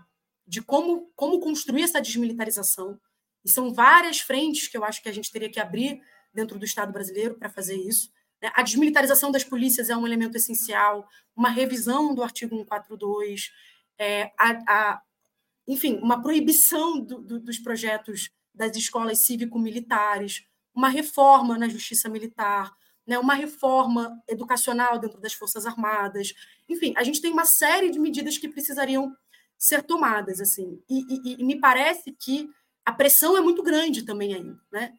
[0.46, 2.98] de como, como construir essa desmilitarização.
[3.44, 6.00] E são várias frentes que eu acho que a gente teria que abrir
[6.32, 8.10] dentro do Estado brasileiro para fazer isso.
[8.42, 8.50] Né.
[8.54, 13.50] A desmilitarização das polícias é um elemento essencial, uma revisão do artigo 142,
[13.98, 15.02] é, a, a,
[15.66, 20.44] enfim, uma proibição do, do, dos projetos das escolas cívico-militares,
[20.74, 22.72] uma reforma na justiça militar,
[23.10, 26.32] né, uma reforma educacional dentro das Forças Armadas.
[26.68, 29.12] Enfim, a gente tem uma série de medidas que precisariam
[29.58, 30.40] ser tomadas.
[30.40, 30.80] assim.
[30.88, 32.48] E, e, e me parece que
[32.86, 34.60] a pressão é muito grande também ainda.
[34.70, 34.92] Né?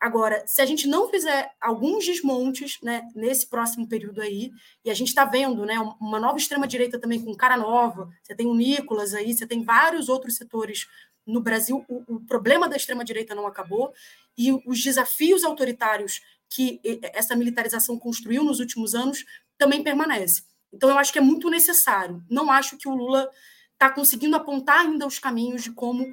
[0.00, 4.50] Agora, se a gente não fizer alguns desmontes né, nesse próximo período aí,
[4.82, 8.46] e a gente está vendo né, uma nova extrema-direita também com cara nova, você tem
[8.46, 10.88] o Nicolas aí, você tem vários outros setores
[11.26, 13.92] no Brasil, o, o problema da extrema-direita não acabou,
[14.36, 16.80] e os desafios autoritários que
[17.14, 19.24] essa militarização construiu nos últimos anos
[19.56, 20.42] também permanece.
[20.72, 22.22] Então, eu acho que é muito necessário.
[22.28, 23.30] Não acho que o Lula
[23.72, 26.04] está conseguindo apontar ainda os caminhos de como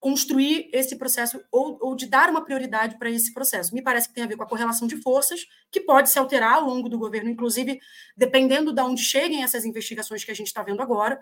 [0.00, 3.74] construir esse processo ou, ou de dar uma prioridade para esse processo.
[3.74, 6.54] Me parece que tem a ver com a correlação de forças, que pode se alterar
[6.54, 7.80] ao longo do governo, inclusive
[8.16, 11.20] dependendo de onde cheguem essas investigações que a gente está vendo agora,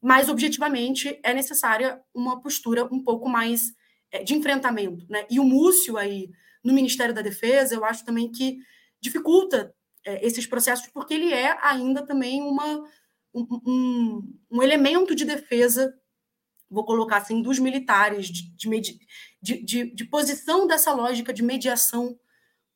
[0.00, 3.72] mas objetivamente é necessária uma postura um pouco mais
[4.10, 5.06] é, de enfrentamento.
[5.08, 5.24] Né?
[5.30, 6.30] E o Múcio aí
[6.62, 8.58] no Ministério da Defesa, eu acho também que
[9.00, 12.84] dificulta é, esses processos, porque ele é ainda também uma,
[13.34, 15.94] um, um, elemento de defesa,
[16.70, 18.54] vou colocar assim, dos militares, de,
[19.40, 22.18] de, de, de posição dessa lógica de mediação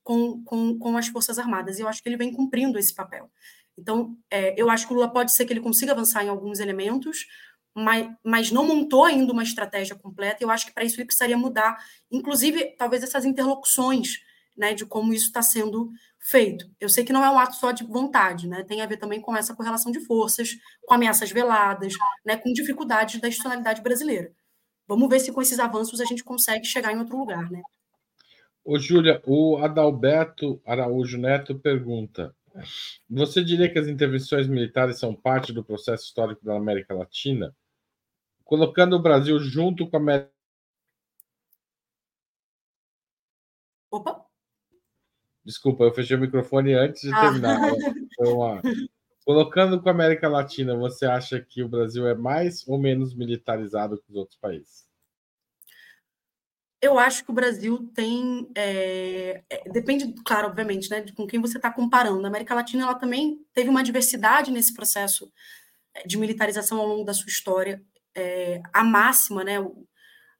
[0.02, 1.78] com, com, com as Forças Armadas.
[1.78, 3.30] E eu acho que ele vem cumprindo esse papel.
[3.78, 6.60] Então, é, eu acho que o Lula pode ser que ele consiga avançar em alguns
[6.60, 7.26] elementos,
[7.76, 10.42] mas, mas não montou ainda uma estratégia completa.
[10.42, 11.76] Eu acho que para isso ele precisaria mudar,
[12.10, 14.20] inclusive, talvez essas interlocuções
[14.56, 16.66] né, de como isso está sendo feito.
[16.80, 18.64] Eu sei que não é um ato só de vontade, né?
[18.64, 20.56] tem a ver também com essa correlação de forças,
[20.86, 21.92] com ameaças veladas,
[22.24, 24.32] né, com dificuldades da institucionalidade brasileira.
[24.88, 27.50] Vamos ver se com esses avanços a gente consegue chegar em outro lugar.
[27.50, 27.60] Né?
[28.64, 32.34] Ô, Júlia, o Adalberto Araújo Neto pergunta:
[33.10, 37.54] Você diria que as intervenções militares são parte do processo histórico da América Latina?
[38.46, 40.32] Colocando o Brasil junto com a América.
[43.90, 44.24] Opa!
[45.44, 47.20] Desculpa, eu fechei o microfone antes de ah.
[47.20, 47.60] terminar.
[48.20, 48.62] Uma...
[49.24, 53.98] Colocando com a América Latina, você acha que o Brasil é mais ou menos militarizado
[53.98, 54.86] que os outros países?
[56.80, 58.48] Eu acho que o Brasil tem.
[58.54, 62.24] É, é, depende, claro, obviamente, né, de com quem você está comparando.
[62.24, 65.32] A América Latina ela também teve uma diversidade nesse processo
[66.04, 67.82] de militarização ao longo da sua história
[68.16, 69.56] é, a máxima, né,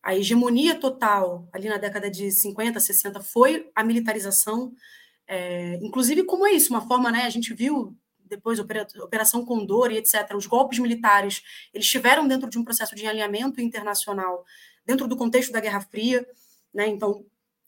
[0.03, 4.73] a hegemonia total ali na década de 50, 60 foi a militarização,
[5.29, 9.99] é, inclusive como é isso, uma forma, né, a gente viu depois Operação Condor e
[9.99, 14.45] etc., os golpes militares, eles estiveram dentro de um processo de alinhamento internacional,
[14.85, 16.27] dentro do contexto da Guerra Fria,
[16.75, 17.25] né, então,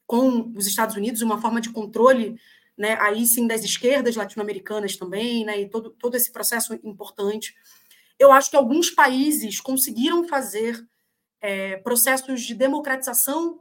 [0.06, 2.40] com os Estados Unidos, uma forma de controle
[2.76, 7.54] né, aí sim das esquerdas latino-americanas também, né, e todo, todo esse processo importante.
[8.18, 10.84] Eu acho que alguns países conseguiram fazer
[11.40, 13.60] é, processos de democratização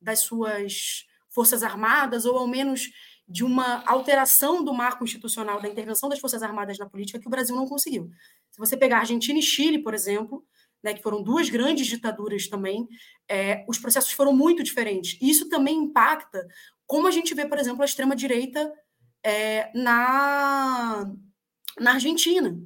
[0.00, 2.90] das suas forças armadas, ou ao menos
[3.28, 7.30] de uma alteração do marco institucional da intervenção das forças armadas na política que o
[7.30, 8.10] Brasil não conseguiu.
[8.50, 10.44] Se você pegar Argentina e Chile, por exemplo,
[10.82, 12.88] né, que foram duas grandes ditaduras também,
[13.28, 15.16] é, os processos foram muito diferentes.
[15.20, 16.44] Isso também impacta
[16.86, 18.72] como a gente vê, por exemplo, a extrema-direita
[19.22, 21.08] é, na,
[21.78, 22.58] na Argentina,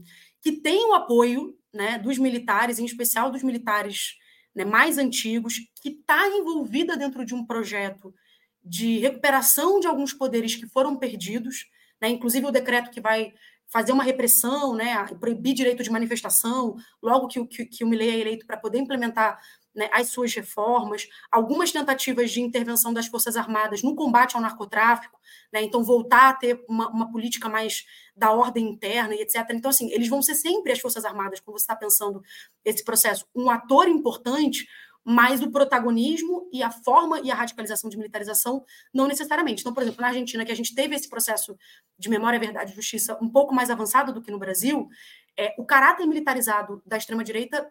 [0.44, 4.14] que tem o apoio né, dos militares, em especial dos militares
[4.54, 8.14] né, mais antigos, que está envolvida dentro de um projeto
[8.62, 11.66] de recuperação de alguns poderes que foram perdidos,
[12.00, 13.32] né, inclusive o decreto que vai
[13.72, 18.20] fazer uma repressão, né, proibir direito de manifestação, logo que, que, que o Milei é
[18.20, 19.40] eleito para poder implementar
[19.74, 25.18] né, as suas reformas, algumas tentativas de intervenção das Forças Armadas no combate ao narcotráfico,
[25.52, 27.84] né, então voltar a ter uma, uma, política mais
[28.16, 29.44] da ordem interna e etc.
[29.50, 32.22] Então, assim, eles vão ser sempre as Forças Armadas, quando você está pensando
[32.64, 34.66] esse processo, um ator importante,
[35.04, 39.60] mas o protagonismo e a forma e a radicalização de militarização não necessariamente.
[39.60, 41.54] Então, por exemplo, na Argentina, que a gente teve esse processo
[41.98, 44.88] de memória, verdade e justiça um pouco mais avançado do que no Brasil,
[45.36, 47.70] é, o caráter militarizado da extrema-direita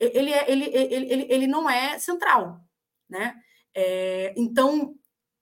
[0.00, 2.60] ele, é, ele, ele, ele, ele não é central.
[3.08, 3.34] Né?
[3.74, 4.94] É, então,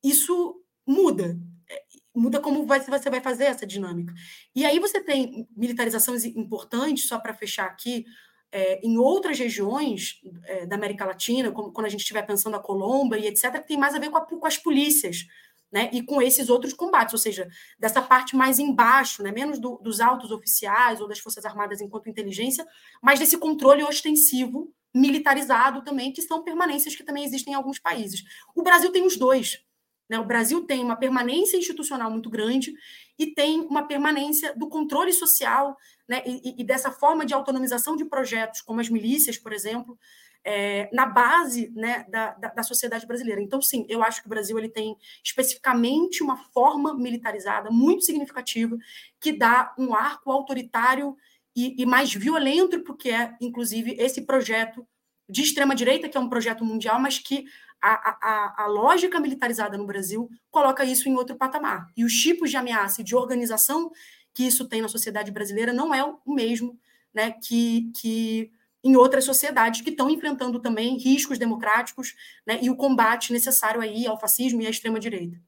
[0.02, 1.38] isso muda.
[1.70, 1.82] É,
[2.14, 4.12] muda como vai, você vai fazer essa dinâmica.
[4.54, 8.04] E aí você tem militarizações importantes, só para fechar aqui,
[8.50, 12.62] é, em outras regiões é, da América Latina, como quando a gente estiver pensando a
[12.62, 15.26] Colômbia e etc., que tem mais a ver com, a, com as polícias,
[15.70, 17.48] né, e com esses outros combates, ou seja,
[17.78, 22.08] dessa parte mais embaixo, né, menos do, dos altos oficiais ou das Forças Armadas enquanto
[22.08, 22.66] inteligência,
[23.02, 28.22] mas desse controle ostensivo, militarizado também, que são permanências que também existem em alguns países.
[28.54, 29.62] O Brasil tem os dois.
[30.08, 30.18] Né?
[30.18, 32.74] O Brasil tem uma permanência institucional muito grande
[33.18, 35.76] e tem uma permanência do controle social
[36.08, 36.22] né?
[36.24, 39.98] e, e dessa forma de autonomização de projetos, como as milícias, por exemplo,
[40.44, 43.40] é, na base né, da, da, da, sociedade brasileira.
[43.40, 48.78] Então, sim, eu acho que o Brasil ele tem especificamente uma forma militarizada muito significativa
[49.20, 51.16] que dá um arco autoritário
[51.54, 54.86] e, e mais violento porque é, inclusive, esse projeto
[55.28, 57.44] de extrema-direita, que é um projeto mundial, mas que
[57.80, 61.86] a, a, a, lógica militarizada no Brasil coloca isso em outro patamar.
[61.96, 63.90] E os tipos de ameaça e de organização
[64.34, 66.78] que isso tem na sociedade brasileira não é o mesmo
[67.12, 68.50] né, que, que
[68.82, 72.14] em outras sociedades que estão enfrentando também riscos democráticos
[72.46, 75.40] né, e o combate necessário aí ao fascismo e à extrema-direita.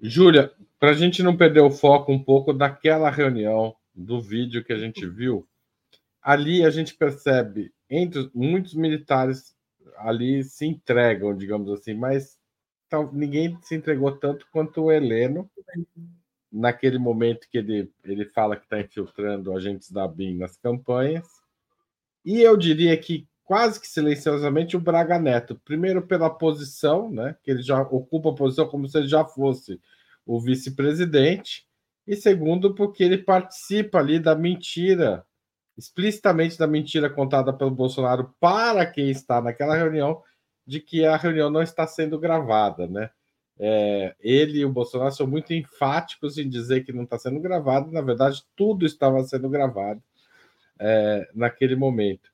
[0.00, 4.72] Júlia, para a gente não perder o foco um pouco daquela reunião, do vídeo que
[4.72, 5.48] a gente viu,
[6.22, 9.56] ali a gente percebe entre muitos militares
[9.98, 12.38] ali se entregam, digamos assim, mas
[13.12, 15.50] ninguém se entregou tanto quanto o Heleno
[16.50, 21.26] naquele momento que ele, ele fala que está infiltrando agentes da BIM nas campanhas
[22.24, 25.58] e eu diria que quase que silenciosamente o Braga Neto.
[25.64, 27.34] Primeiro pela posição, né?
[27.42, 29.80] Que ele já ocupa a posição como se ele já fosse
[30.26, 31.66] o vice-presidente.
[32.06, 35.24] E segundo, porque ele participa ali da mentira,
[35.78, 40.20] explicitamente da mentira contada pelo Bolsonaro para quem está naquela reunião,
[40.66, 43.10] de que a reunião não está sendo gravada, né?
[43.60, 47.90] É, ele e o Bolsonaro são muito enfáticos em dizer que não está sendo gravado,
[47.90, 50.02] na verdade, tudo estava sendo gravado
[50.78, 52.30] é, naquele momento.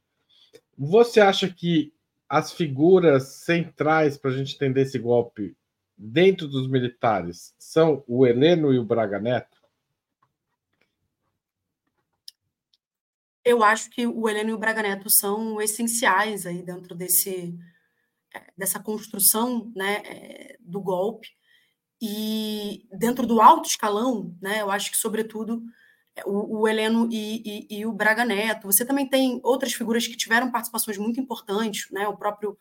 [0.77, 1.93] Você acha que
[2.29, 5.57] as figuras centrais para a gente entender esse golpe
[5.97, 9.64] dentro dos militares são o Heleno e o Braga Neto?
[13.45, 17.57] Eu acho que o Heleno e o Braga Neto são essenciais aí dentro desse
[18.35, 21.29] é, dessa construção né, é, do golpe
[22.03, 25.63] e dentro do alto escalão, né, eu acho que sobretudo
[26.25, 28.67] o, o Heleno e, e, e, o Braga Neto.
[28.67, 32.07] Você também tem outras figuras que tiveram participações muito importantes, né?
[32.07, 32.57] O próprio.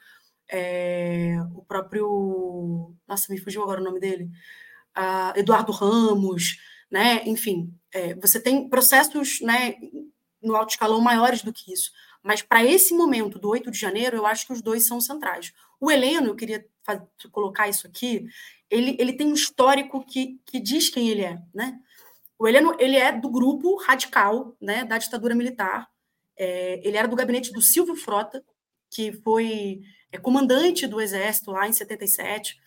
[0.50, 2.96] É, o próprio.
[3.08, 4.30] Nossa, me fugiu agora o nome dele.
[4.98, 6.58] Uh, Eduardo Ramos,
[6.92, 7.24] né?
[7.26, 9.76] Enfim, é, você tem processos né,
[10.44, 11.92] no alto escalão maiores do que isso.
[12.22, 15.54] Mas para esse momento do 8 de janeiro, eu acho que os dois são centrais.
[15.80, 18.26] O Heleno, eu queria fazer, colocar isso aqui,
[18.70, 21.80] ele, ele tem um histórico que, que diz quem ele é, né?
[22.38, 25.88] O Heleno ele é do grupo radical né, da ditadura militar.
[26.36, 28.44] É, ele era do gabinete do Silvio Frota,
[28.90, 29.82] que foi
[30.12, 32.58] é, comandante do Exército lá em 77,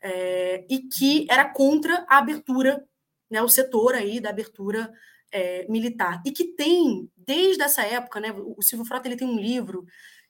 [0.00, 2.86] é, e que era contra a abertura,
[3.30, 4.92] né, o setor aí da abertura
[5.34, 6.22] é, militar.
[6.24, 9.84] E que tem, desde essa época, né, o Silvio Frota ele tem um livro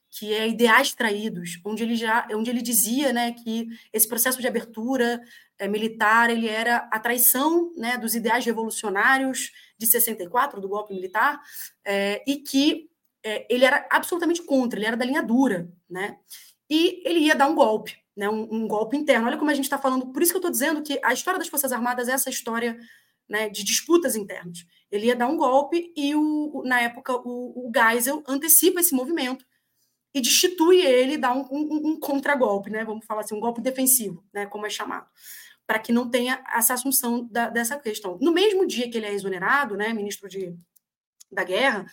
[0.09, 4.47] que é Ideais Traídos, onde ele já, onde ele dizia, né, que esse processo de
[4.47, 5.21] abertura
[5.59, 11.39] é, militar ele era a traição, né, dos ideais revolucionários de 64 do golpe militar
[11.85, 12.89] é, e que
[13.23, 16.17] é, ele era absolutamente contra, ele era da linha dura, né,
[16.67, 19.27] e ele ia dar um golpe, né, um, um golpe interno.
[19.27, 20.07] Olha como a gente está falando.
[20.07, 22.79] Por isso que eu estou dizendo que a história das Forças Armadas é essa história
[23.27, 24.65] né, de disputas internas.
[24.91, 29.45] Ele ia dar um golpe e, o, na época, o, o Geisel antecipa esse movimento
[30.13, 32.85] e destitui ele, dá um, um, um contragolpe, né?
[32.85, 34.45] Vamos falar assim, um golpe defensivo, né?
[34.45, 35.07] Como é chamado,
[35.67, 38.17] para que não tenha essa assunção da, dessa questão.
[38.21, 39.91] No mesmo dia que ele é exonerado, né?
[39.91, 40.55] Ministro de,
[41.29, 41.85] da Guerra,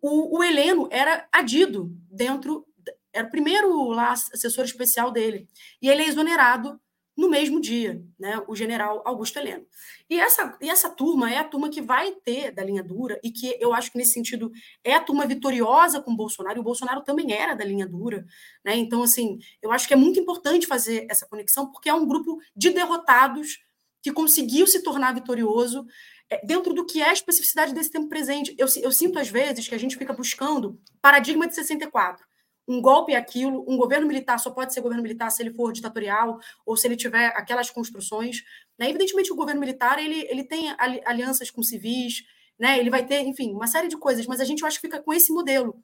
[0.00, 2.64] o, o Heleno era adido dentro,
[3.12, 5.48] era o primeiro lá assessor especial dele,
[5.82, 6.80] e ele é exonerado
[7.20, 9.66] no mesmo dia, né, o general Augusto Heleno.
[10.08, 13.30] E essa, e essa turma é a turma que vai ter da linha dura e
[13.30, 14.50] que eu acho que nesse sentido
[14.82, 18.24] é a turma vitoriosa com o Bolsonaro, e o Bolsonaro também era da linha dura,
[18.64, 18.74] né?
[18.74, 22.40] Então, assim, eu acho que é muito importante fazer essa conexão, porque é um grupo
[22.56, 23.58] de derrotados
[24.02, 25.84] que conseguiu se tornar vitorioso
[26.30, 28.54] é, dentro do que é a especificidade desse tempo presente.
[28.56, 32.29] Eu, eu sinto, às vezes, que a gente fica buscando paradigma de 64
[32.70, 35.72] um golpe é aquilo, um governo militar só pode ser governo militar se ele for
[35.72, 38.44] ditatorial ou se ele tiver aquelas construções.
[38.78, 38.88] Né?
[38.88, 40.72] Evidentemente, o governo militar ele, ele tem
[41.04, 42.22] alianças com civis,
[42.56, 42.78] né?
[42.78, 45.12] ele vai ter, enfim, uma série de coisas, mas a gente eu acho fica com
[45.12, 45.82] esse modelo.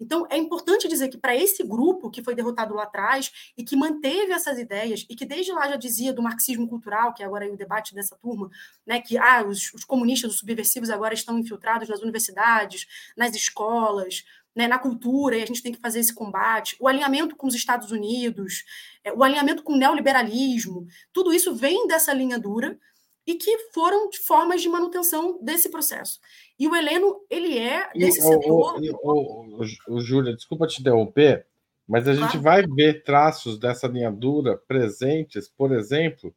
[0.00, 3.76] Então, é importante dizer que para esse grupo que foi derrotado lá atrás e que
[3.76, 7.46] manteve essas ideias e que desde lá já dizia do marxismo cultural, que é agora
[7.46, 8.50] é o debate dessa turma,
[8.84, 14.24] né, que ah, os, os comunistas, os subversivos agora estão infiltrados nas universidades, nas escolas,
[14.54, 17.54] né, na cultura, e a gente tem que fazer esse combate, o alinhamento com os
[17.54, 18.64] Estados Unidos,
[19.02, 22.78] é, o alinhamento com o neoliberalismo, tudo isso vem dessa linha dura
[23.26, 26.20] e que foram formas de manutenção desse processo.
[26.58, 28.80] E o Heleno, ele é desse e, setor...
[29.02, 31.46] O, o, Júlia, desculpa te interromper,
[31.86, 36.34] mas a gente vai ver traços dessa linha dura presentes, por exemplo,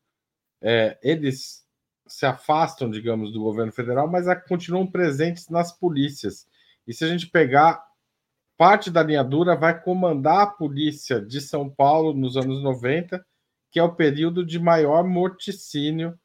[0.62, 1.66] é, eles
[2.08, 6.48] se afastam, digamos, do governo federal, mas continuam presentes nas polícias.
[6.88, 7.85] E se a gente pegar
[8.58, 13.26] parte da linha dura vai comandar a polícia de São Paulo nos anos 90,
[13.72, 16.18] que é o período de maior morticínio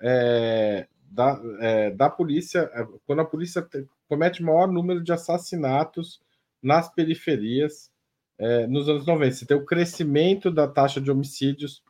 [0.00, 3.66] é, da, é, da polícia, é, quando a polícia
[4.08, 6.20] comete maior número de assassinatos
[6.62, 7.90] nas periferias
[8.38, 9.34] é, nos anos 90.
[9.34, 11.82] Você tem o crescimento da taxa de homicídios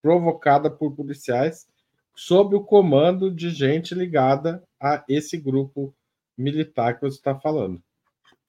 [0.00, 1.66] provocada por policiais
[2.14, 5.94] sob o comando de gente ligada a esse grupo
[6.36, 7.82] militar que você está falando.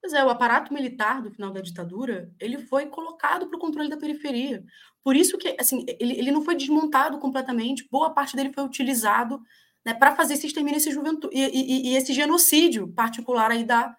[0.03, 3.87] Pois é, o aparato militar do final da ditadura, ele foi colocado para o controle
[3.87, 4.61] da periferia.
[5.01, 9.41] Por isso que, assim, ele, ele não foi desmontado completamente, boa parte dele foi utilizado
[9.85, 13.95] né, para fazer esse extermínio esse juventude, e, e, e, esse genocídio particular aí da,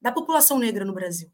[0.00, 1.28] da população negra no Brasil.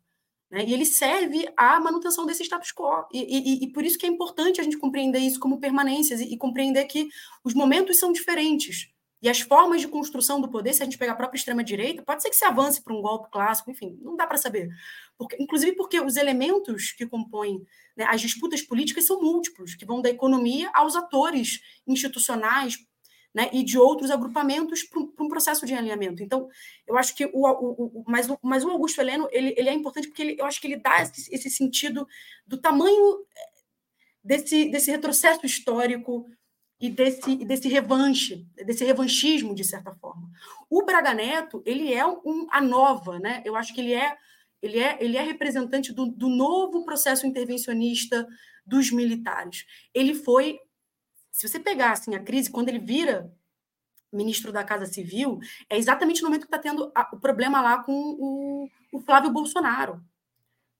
[0.50, 0.64] Né?
[0.64, 3.06] E ele serve à manutenção desse status quo.
[3.12, 6.38] E, e, por isso que é importante a gente compreender isso como permanências e, e
[6.38, 7.08] compreender que
[7.44, 8.88] os momentos são diferentes.
[9.24, 12.20] E as formas de construção do poder, se a gente pegar a própria extrema-direita, pode
[12.20, 14.68] ser que se avance para um golpe clássico, enfim, não dá para saber.
[15.16, 17.64] Porque, inclusive porque os elementos que compõem
[17.96, 22.76] né, as disputas políticas são múltiplos, que vão da economia aos atores institucionais
[23.34, 26.22] né, e de outros agrupamentos para um processo de alinhamento.
[26.22, 26.46] Então,
[26.86, 29.72] eu acho que o, o, o, mas, o mas o Augusto Heleno ele, ele é
[29.72, 32.06] importante porque ele, eu acho que ele dá esse, esse sentido
[32.46, 33.50] do tamanho eh,
[34.22, 36.26] desse, desse retrocesso histórico
[36.84, 40.30] e desse, desse revanche, desse revanchismo, de certa forma.
[40.68, 43.42] O Braga Neto, ele é um, a nova, né?
[43.42, 44.14] Eu acho que ele é,
[44.60, 48.28] ele é, ele é representante do, do novo processo intervencionista
[48.66, 49.64] dos militares.
[49.94, 50.60] Ele foi,
[51.30, 53.34] se você pegar assim, a crise, quando ele vira
[54.12, 57.82] ministro da Casa Civil, é exatamente no momento que está tendo a, o problema lá
[57.82, 60.04] com o, o Flávio Bolsonaro.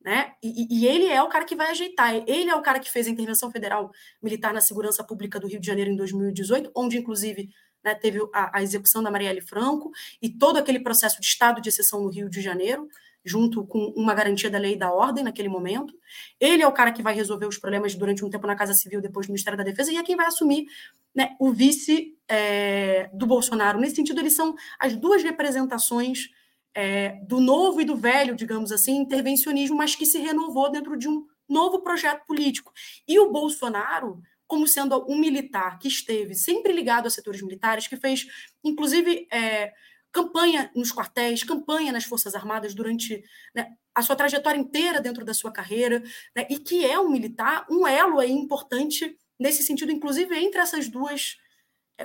[0.05, 0.33] Né?
[0.43, 2.15] E, e, ele é o cara que vai ajeitar.
[2.27, 3.91] Ele é o cara que fez a intervenção federal
[4.23, 7.49] militar na segurança pública do Rio de Janeiro em 2018, onde, inclusive,
[7.83, 9.91] né, teve a, a, execução da Marielle Franco
[10.21, 12.87] e todo aquele processo de estado de exceção no Rio de Janeiro,
[13.25, 15.95] junto com uma garantia da lei e da ordem naquele momento.
[16.39, 19.01] Ele é o cara que vai resolver os problemas durante um tempo na Casa Civil,
[19.01, 20.67] depois no Ministério da Defesa, e é quem vai assumir
[21.15, 23.81] né, o vice é, do Bolsonaro.
[23.81, 26.29] Nesse sentido, eles são as duas representações
[26.75, 31.09] é, do novo e do velho, digamos assim, intervencionismo, mas que se renovou dentro de
[31.09, 32.73] um novo projeto político.
[33.07, 37.97] E o Bolsonaro, como sendo um militar que esteve sempre ligado a setores militares, que
[37.97, 38.27] fez,
[38.63, 39.73] inclusive, é,
[40.13, 43.23] campanha nos quartéis, campanha nas Forças Armadas durante
[43.55, 46.03] né, a sua trajetória inteira dentro da sua carreira,
[46.37, 50.89] né, e que é um militar, um elo aí importante nesse sentido, inclusive entre essas
[50.89, 51.37] duas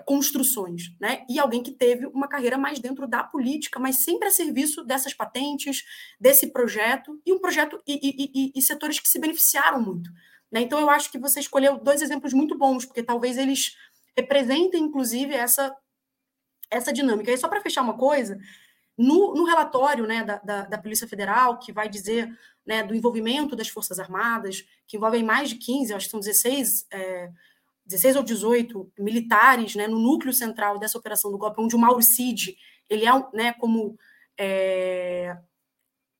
[0.06, 1.26] construções, né?
[1.28, 5.14] E alguém que teve uma carreira mais dentro da política, mas sempre a serviço dessas
[5.14, 5.84] patentes,
[6.20, 10.10] desse projeto, e um projeto e, e, e, e setores que se beneficiaram muito.
[10.52, 10.62] Né?
[10.62, 13.76] Então, eu acho que você escolheu dois exemplos muito bons, porque talvez eles
[14.16, 15.76] representem, inclusive, essa,
[16.70, 17.32] essa dinâmica.
[17.32, 18.38] E só para fechar uma coisa,
[18.98, 22.30] no, no relatório né, da, da, da, Polícia Federal, que vai dizer
[22.66, 26.86] né, do envolvimento das Forças Armadas, que envolvem mais de 15, acho que são 16
[26.92, 27.32] é,
[27.90, 32.04] 16 ou 18 militares né, no núcleo central dessa operação do golpe, onde o Mauro
[32.04, 32.56] Cid
[32.88, 33.98] ele é né, como,
[34.40, 35.36] é,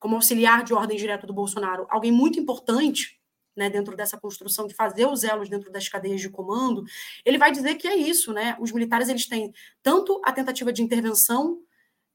[0.00, 3.20] como auxiliar de ordem direta do Bolsonaro, alguém muito importante
[3.56, 6.84] né, dentro dessa construção de fazer os elos dentro das cadeias de comando,
[7.24, 8.56] ele vai dizer que é isso, né?
[8.60, 9.52] Os militares eles têm
[9.82, 11.60] tanto a tentativa de intervenção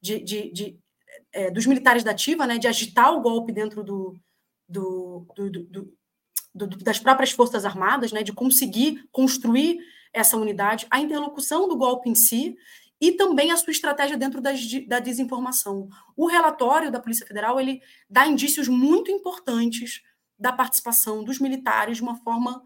[0.02, 0.80] de, de, de
[1.32, 4.18] é, dos militares da ativa, né, de agitar o golpe dentro do,
[4.68, 5.98] do, do, do
[6.56, 9.78] do, das próprias Forças Armadas, né, de conseguir construir
[10.14, 12.56] essa unidade, a interlocução do golpe em si
[13.02, 15.90] e também a sua estratégia dentro das, da desinformação.
[16.16, 20.02] O relatório da Polícia Federal ele dá indícios muito importantes
[20.40, 22.64] da participação dos militares de uma forma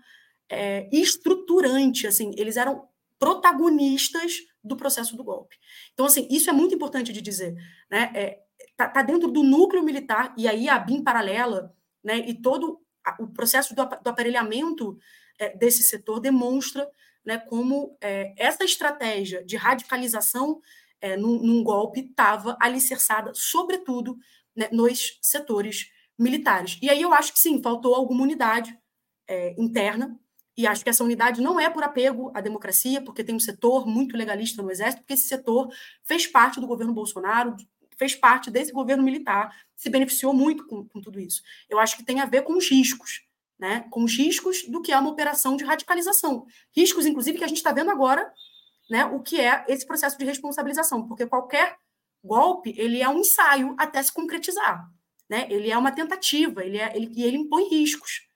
[0.47, 2.05] é, estruturante.
[2.05, 2.87] Assim, eles eram
[3.17, 5.57] protagonistas do processo do golpe.
[5.93, 7.55] Então, assim, isso é muito importante de dizer.
[7.89, 8.11] Né?
[8.13, 8.39] É,
[8.77, 12.79] tá, tá dentro do núcleo militar, e aí a BIM paralela, né, e todo
[13.19, 14.97] o processo do, aparelhamento
[15.37, 16.89] é, desse setor demonstra
[17.25, 20.61] né, como é, essa estratégia de radicalização
[21.01, 24.17] é, num, num golpe estava alicerçada, sobretudo,
[24.55, 26.77] né, nos setores militares.
[26.81, 28.77] E aí eu acho que sim, faltou alguma unidade
[29.27, 30.19] é, interna,
[30.59, 33.87] e acho que essa unidade não é por apego à democracia, porque tem um setor
[33.87, 35.69] muito legalista no Exército, porque esse setor
[36.03, 37.55] fez parte do governo Bolsonaro,
[37.99, 41.43] fez parte desse governo militar, se beneficiou muito com, com tudo isso.
[41.69, 43.21] Eu acho que tem a ver com os riscos,
[43.59, 43.85] né?
[43.91, 46.47] com os riscos do que é uma operação de radicalização.
[46.75, 48.31] Riscos, inclusive, que a gente está vendo agora,
[48.89, 49.03] né?
[49.05, 51.77] o que é esse processo de responsabilização, porque qualquer
[52.23, 54.89] golpe ele é um ensaio até se concretizar.
[55.29, 55.45] Né?
[55.49, 58.27] Ele é uma tentativa, ele, é, ele, e ele impõe riscos.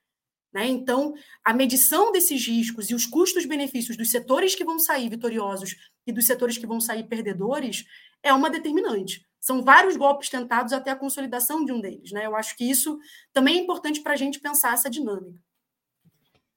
[0.52, 0.66] Né?
[0.68, 5.74] Então, a medição desses riscos e os custos-benefícios dos setores que vão sair vitoriosos
[6.06, 7.84] e dos setores que vão sair perdedores
[8.22, 9.26] é uma determinante.
[9.44, 12.10] São vários golpes tentados até a consolidação de um deles.
[12.12, 12.24] Né?
[12.24, 12.98] Eu acho que isso
[13.30, 15.38] também é importante para a gente pensar essa dinâmica.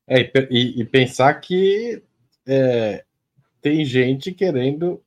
[0.07, 2.01] É, e, e pensar que
[2.45, 3.03] é,
[3.61, 5.03] tem gente querendo,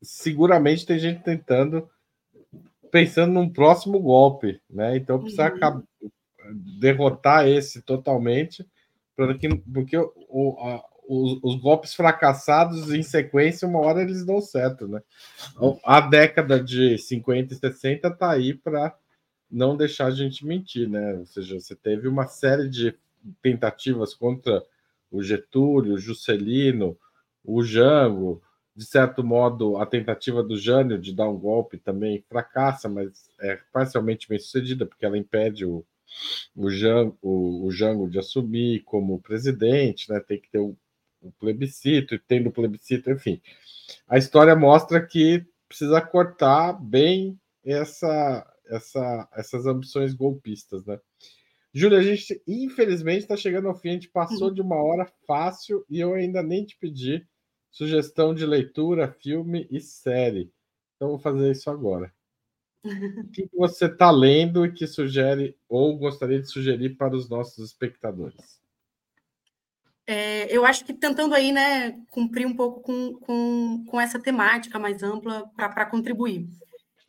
[0.00, 1.86] seguramente tem gente tentando,
[2.90, 4.96] pensando num próximo golpe, né?
[4.96, 5.82] Então precisa uhum.
[6.80, 8.66] derrotar esse totalmente,
[9.14, 14.86] porque, porque o, a, os, os, golpes fracassados em sequência, uma hora eles dão certo,
[14.86, 15.02] né?
[15.82, 18.94] A década de 50 e 60 tá aí para
[19.50, 21.14] não deixar a gente mentir, né?
[21.14, 22.94] Ou seja, você teve uma série de
[23.40, 24.62] tentativas contra
[25.10, 26.96] o Getúlio, o Juscelino,
[27.42, 28.42] o Jango,
[28.76, 33.58] de certo modo, a tentativa do Jânio de dar um golpe também fracassa, mas é
[33.72, 35.84] parcialmente bem sucedida, porque ela impede o,
[36.54, 40.20] o, Jango, o, o Jango de assumir como presidente, né?
[40.20, 40.76] Tem que ter o,
[41.20, 43.40] o plebiscito, e tendo plebiscito, enfim.
[44.08, 50.98] A história mostra que precisa cortar bem essa, essa, essas ambições golpistas, né?
[51.72, 55.84] Júlia, a gente infelizmente está chegando ao fim, a gente passou de uma hora fácil
[55.88, 57.26] e eu ainda nem te pedi
[57.70, 60.50] sugestão de leitura, filme e série.
[60.96, 62.12] Então vou fazer isso agora.
[62.84, 67.64] O que você está lendo e que sugere ou gostaria de sugerir para os nossos
[67.64, 68.57] espectadores?
[70.10, 74.78] É, eu acho que tentando aí, né, cumprir um pouco com, com, com essa temática
[74.78, 76.48] mais ampla para contribuir.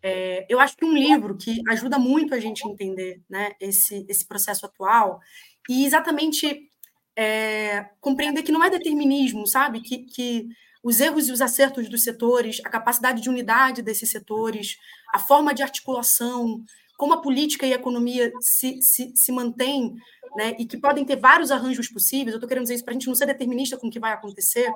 [0.03, 4.05] É, eu acho que um livro que ajuda muito a gente a entender né, esse,
[4.09, 5.21] esse processo atual
[5.69, 6.69] e exatamente
[7.15, 9.79] é, compreender que não é determinismo, sabe?
[9.79, 10.49] Que, que
[10.83, 14.75] os erros e os acertos dos setores, a capacidade de unidade desses setores,
[15.13, 16.65] a forma de articulação,
[16.99, 19.95] como a política e a economia se, se, se mantêm
[20.35, 22.33] né, e que podem ter vários arranjos possíveis.
[22.33, 24.11] Eu estou querendo dizer isso para a gente não ser determinista com o que vai
[24.11, 24.69] acontecer,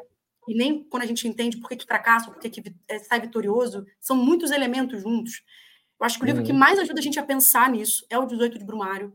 [0.48, 3.20] e nem quando a gente entende por que, que fracassa, por que, que é, sai
[3.20, 5.44] vitorioso, são muitos elementos juntos.
[6.00, 6.48] Eu acho que o livro uhum.
[6.48, 9.14] que mais ajuda a gente a pensar nisso é o 18 de Brumário,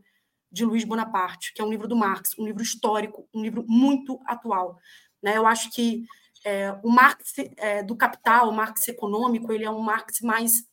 [0.51, 4.19] de Luiz Bonaparte, que é um livro do Marx, um livro histórico, um livro muito
[4.27, 4.77] atual.
[5.19, 5.35] Né?
[5.35, 6.05] Eu acho que
[6.45, 10.63] é, o Marx é, do capital, o Marx econômico, ele é um Marx mais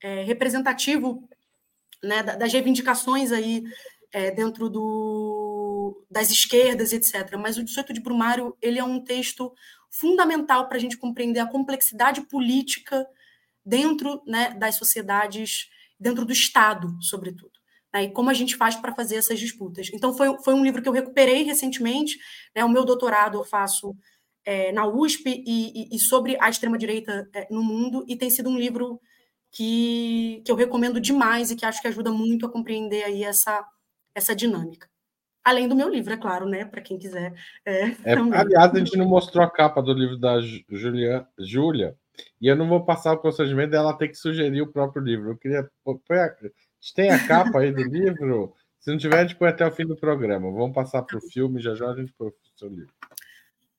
[0.00, 1.28] é, representativo
[2.02, 3.64] né, das reivindicações aí
[4.12, 7.36] é, dentro do, das esquerdas, etc.
[7.38, 9.52] Mas o 18 de Brumário ele é um texto
[9.90, 13.06] fundamental para a gente compreender a complexidade política
[13.64, 15.68] dentro né, das sociedades,
[15.98, 17.52] dentro do Estado, sobretudo.
[17.92, 19.90] Né, e como a gente faz para fazer essas disputas.
[19.92, 22.18] Então, foi, foi um livro que eu recuperei recentemente.
[22.54, 23.96] Né, o meu doutorado eu faço
[24.44, 28.48] é, na USP e, e, e sobre a extrema-direita é, no mundo, e tem sido
[28.48, 29.00] um livro
[29.56, 33.66] que, que eu recomendo demais e que acho que ajuda muito a compreender aí essa,
[34.14, 34.86] essa dinâmica.
[35.42, 36.66] Além do meu livro, é claro, né?
[36.66, 37.32] Para quem quiser.
[37.64, 41.96] É, é, aliás, a gente não mostrou a capa do livro da Julia, Júlia,
[42.38, 45.30] e eu não vou passar o constrangimento dela ter que sugerir o próprio livro.
[45.30, 45.60] Eu queria.
[45.60, 46.28] A
[46.78, 48.52] gente tem a capa aí do livro?
[48.78, 50.50] Se não tiver, a gente põe até o fim do programa.
[50.50, 52.92] Vamos passar para o filme, já já a gente põe o seu livro.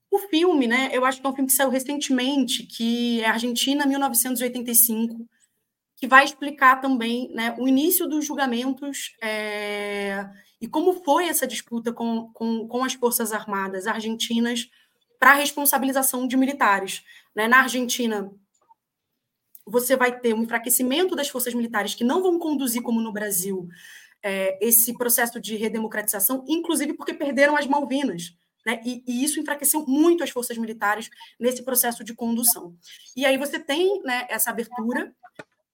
[0.10, 0.90] O filme, né?
[0.92, 5.28] Eu acho que é um filme que saiu recentemente, que é Argentina, 1985,
[5.98, 10.30] que vai explicar também né, o início dos julgamentos é,
[10.62, 14.70] e como foi essa disputa com, com, com as Forças Armadas argentinas
[15.20, 17.04] para a responsabilização de militares.
[17.36, 17.48] Né?
[17.48, 18.32] Na Argentina,
[19.66, 23.68] você vai ter um enfraquecimento das forças militares que não vão conduzir, como no Brasil,
[24.22, 28.36] é, esse processo de redemocratização, inclusive porque perderam as Malvinas.
[28.66, 28.82] Né?
[28.86, 31.10] E, e, isso enfraqueceu muito as forças militares
[31.40, 32.76] nesse processo de condução.
[33.16, 35.16] E aí você tem né, essa abertura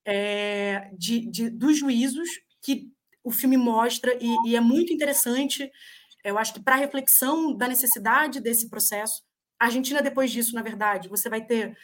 [0.06, 2.30] é, de, de, dos juízos
[2.62, 2.92] que
[3.24, 5.72] o filme mostra, e, e é muito interessante,
[6.24, 9.24] eu acho que para reflexão da necessidade desse processo.
[9.60, 11.78] A Argentina, depois disso, na verdade, você vai ter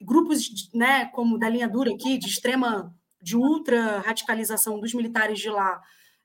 [0.00, 5.50] grupos, né, como da linha dura aqui, de extrema, de ultra radicalização dos militares de
[5.50, 5.80] lá,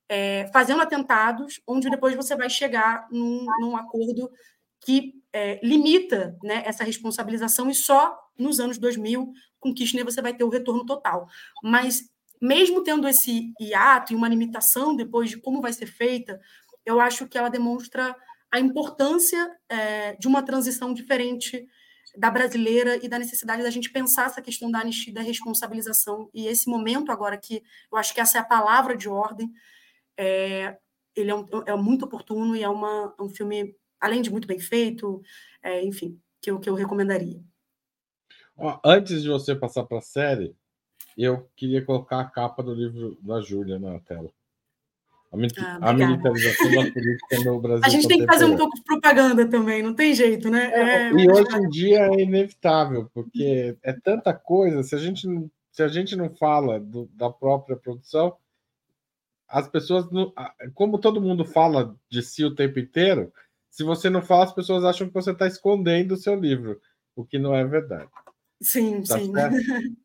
[0.08, 4.32] é, fazendo atentados, onde depois você vai chegar num, num acordo
[4.86, 10.34] que é, limita né, essa responsabilização e só nos anos 2000, com Kirchner, você vai
[10.34, 11.28] ter o retorno total.
[11.64, 12.10] Mas
[12.42, 16.40] mesmo tendo esse hiato e uma limitação depois de como vai ser feita,
[16.86, 18.16] eu acho que ela demonstra
[18.52, 21.68] a importância é, de uma transição diferente
[22.18, 26.30] da brasileira e da necessidade da gente pensar essa questão da anistia da responsabilização.
[26.34, 29.52] E esse momento agora que eu acho que essa é a palavra de ordem,
[30.18, 30.78] é,
[31.16, 34.60] ele é, um, é, muito oportuno e é uma, um filme, além de muito bem
[34.60, 35.22] feito,
[35.64, 37.42] é, enfim, que eu, que eu recomendaria.
[38.84, 40.56] Antes de você passar para a série,
[41.18, 44.30] eu queria colocar a capa do livro da Júlia na tela.
[45.32, 47.86] A, ah, a militarização da política no Brasil.
[47.86, 50.72] A gente tem que fazer um pouco de propaganda também, não tem jeito, né?
[50.74, 55.28] É, e hoje em dia é inevitável, porque é tanta coisa, se a gente,
[55.72, 58.38] se a gente não fala do, da própria produção,
[59.48, 60.34] as pessoas, não,
[60.74, 63.32] como todo mundo fala de si o tempo inteiro,
[63.76, 66.80] se você não fala, as pessoas acham que você está escondendo o seu livro,
[67.14, 68.10] o que não é verdade.
[68.62, 69.34] Sim, tá sim.
[69.34, 69.58] Certo?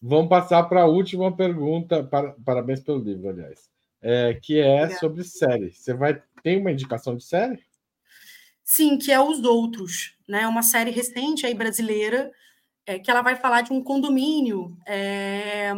[0.00, 2.02] Vamos passar para a última pergunta.
[2.02, 3.68] Para, parabéns pelo livro, aliás.
[4.00, 4.98] É, que é Obrigada.
[4.98, 5.72] sobre série.
[5.72, 7.62] Você vai tem uma indicação de série?
[8.64, 10.46] Sim, que é Os Outros, né?
[10.46, 12.32] Uma série recente aí brasileira
[12.86, 15.74] é, que ela vai falar de um condomínio é,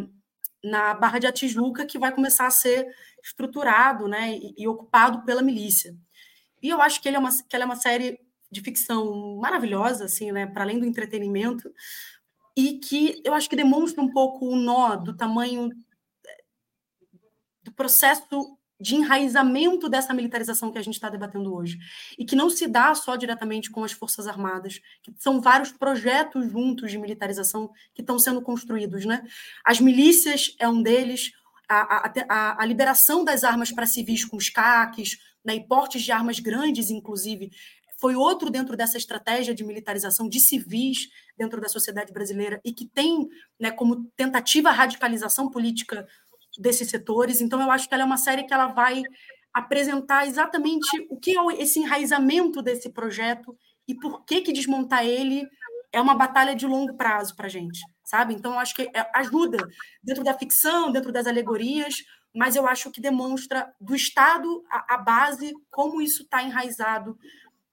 [0.62, 2.86] na Barra de Atijuca que vai começar a ser
[3.24, 4.36] estruturado, né?
[4.36, 5.96] E, e ocupado pela milícia.
[6.62, 8.20] E eu acho que, ele é uma, que ela é uma série
[8.51, 10.47] de ficção maravilhosa, assim, né?
[10.47, 11.72] Para além do entretenimento,
[12.56, 15.70] e que eu acho que demonstra um pouco o nó do tamanho
[17.62, 21.78] do processo de enraizamento dessa militarização que a gente está debatendo hoje.
[22.16, 26.51] E que não se dá só diretamente com as Forças Armadas, que são vários projetos
[26.51, 29.05] juntos de militarização que estão sendo construídos.
[29.05, 29.22] Né?
[29.64, 31.32] As milícias é um deles,
[31.68, 35.18] a, a, a liberação das armas para civis com os CACs,
[35.48, 37.50] né, e portes de armas grandes, inclusive,
[37.98, 41.08] foi outro dentro dessa estratégia de militarização de civis
[41.38, 43.26] dentro da sociedade brasileira e que tem
[43.58, 46.06] né, como tentativa a radicalização política
[46.58, 47.40] desses setores.
[47.40, 49.02] Então, eu acho que ela é uma série que ela vai
[49.54, 53.56] apresentar exatamente o que é esse enraizamento desse projeto
[53.88, 55.48] e por que, que desmontar ele
[55.90, 58.34] é uma batalha de longo prazo para a gente, sabe?
[58.34, 59.56] Então, eu acho que é, ajuda
[60.04, 61.94] dentro da ficção, dentro das alegorias,
[62.39, 67.19] mas eu acho que demonstra do Estado a, a base, como isso está enraizado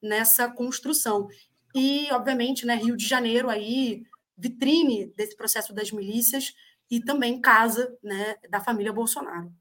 [0.01, 1.27] nessa construção.
[1.75, 4.03] E, obviamente, né, Rio de Janeiro aí,
[4.35, 6.55] vitrine desse processo das milícias
[6.89, 9.53] e também casa né, da família Bolsonaro.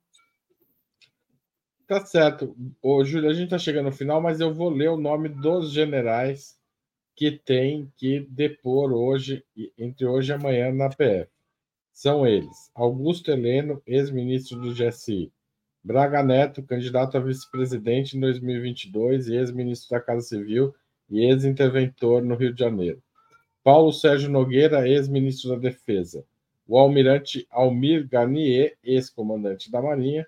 [1.86, 2.56] Tá certo.
[2.80, 5.70] Ô, Júlio, a gente está chegando no final, mas eu vou ler o nome dos
[5.70, 6.58] generais
[7.14, 9.44] que tem que depor hoje,
[9.76, 11.33] entre hoje e amanhã, na PF.
[11.94, 15.32] São eles: Augusto Heleno, ex-ministro do GSI,
[15.82, 20.74] Braga Neto, candidato a vice-presidente em 2022 e ex-ministro da Casa Civil
[21.08, 23.00] e ex-interventor no Rio de Janeiro.
[23.62, 26.26] Paulo Sérgio Nogueira, ex-ministro da Defesa.
[26.66, 30.26] O almirante Almir Garnier, ex-comandante da Marinha.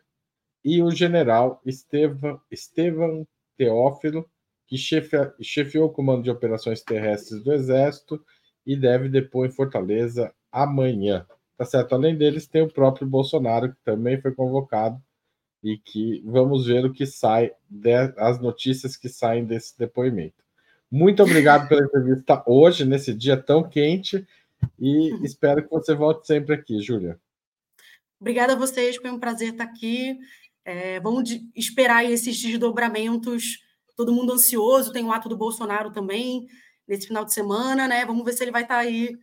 [0.65, 3.27] E o general Estevam,
[3.57, 4.31] Teófilo,
[4.69, 8.25] que chefiou o comando de operações terrestres do Exército
[8.65, 11.27] e deve depor em Fortaleza amanhã.
[11.57, 11.95] Tá certo?
[11.95, 15.01] Além deles, tem o próprio Bolsonaro, que também foi convocado
[15.63, 20.45] e que vamos ver o que sai, de, as notícias que saem desse depoimento.
[20.91, 24.25] Muito obrigado pela entrevista hoje, nesse dia tão quente,
[24.79, 27.19] e espero que você volte sempre aqui, Júlia.
[28.21, 30.17] Obrigada a vocês, foi um prazer estar aqui.
[30.65, 33.59] É, vamos de, esperar esses desdobramentos,
[33.97, 36.47] todo mundo ansioso, tem o ato do Bolsonaro também,
[36.87, 38.05] nesse final de semana, né?
[38.05, 39.17] Vamos ver se ele vai estar aí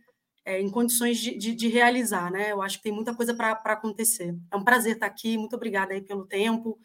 [0.44, 2.52] é, em condições de, de, de, realizar, né?
[2.52, 4.36] Eu acho que tem muita coisa para acontecer.
[4.50, 6.78] É um prazer estar aqui, muito obrigada aí pelo tempo.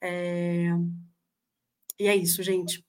[0.00, 0.70] É...
[1.98, 2.84] E é isso, gente.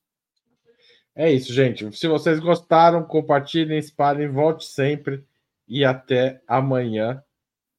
[1.16, 1.92] É isso, gente.
[1.98, 5.26] Se vocês gostaram, compartilhem, espalhem, volte sempre
[5.68, 7.24] e até amanhã,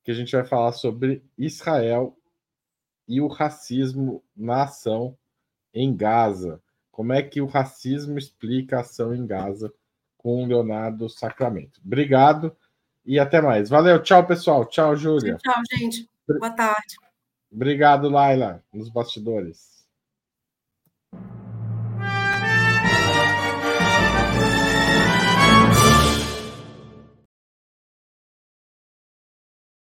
[0.04, 2.18] que a gente vai falar sobre Israel
[3.06, 5.16] e o racismo na ação
[5.72, 6.60] em Gaza.
[6.90, 9.72] Como é que o racismo explica a ação em Gaza
[10.22, 11.80] com o Leonardo Sacramento.
[11.84, 12.56] Obrigado
[13.04, 13.68] e até mais.
[13.68, 14.64] Valeu, tchau, pessoal.
[14.66, 15.36] Tchau, Júlia.
[15.36, 16.08] Tchau, gente.
[16.26, 16.96] Boa tarde.
[17.50, 19.81] Obrigado, Laila, nos bastidores.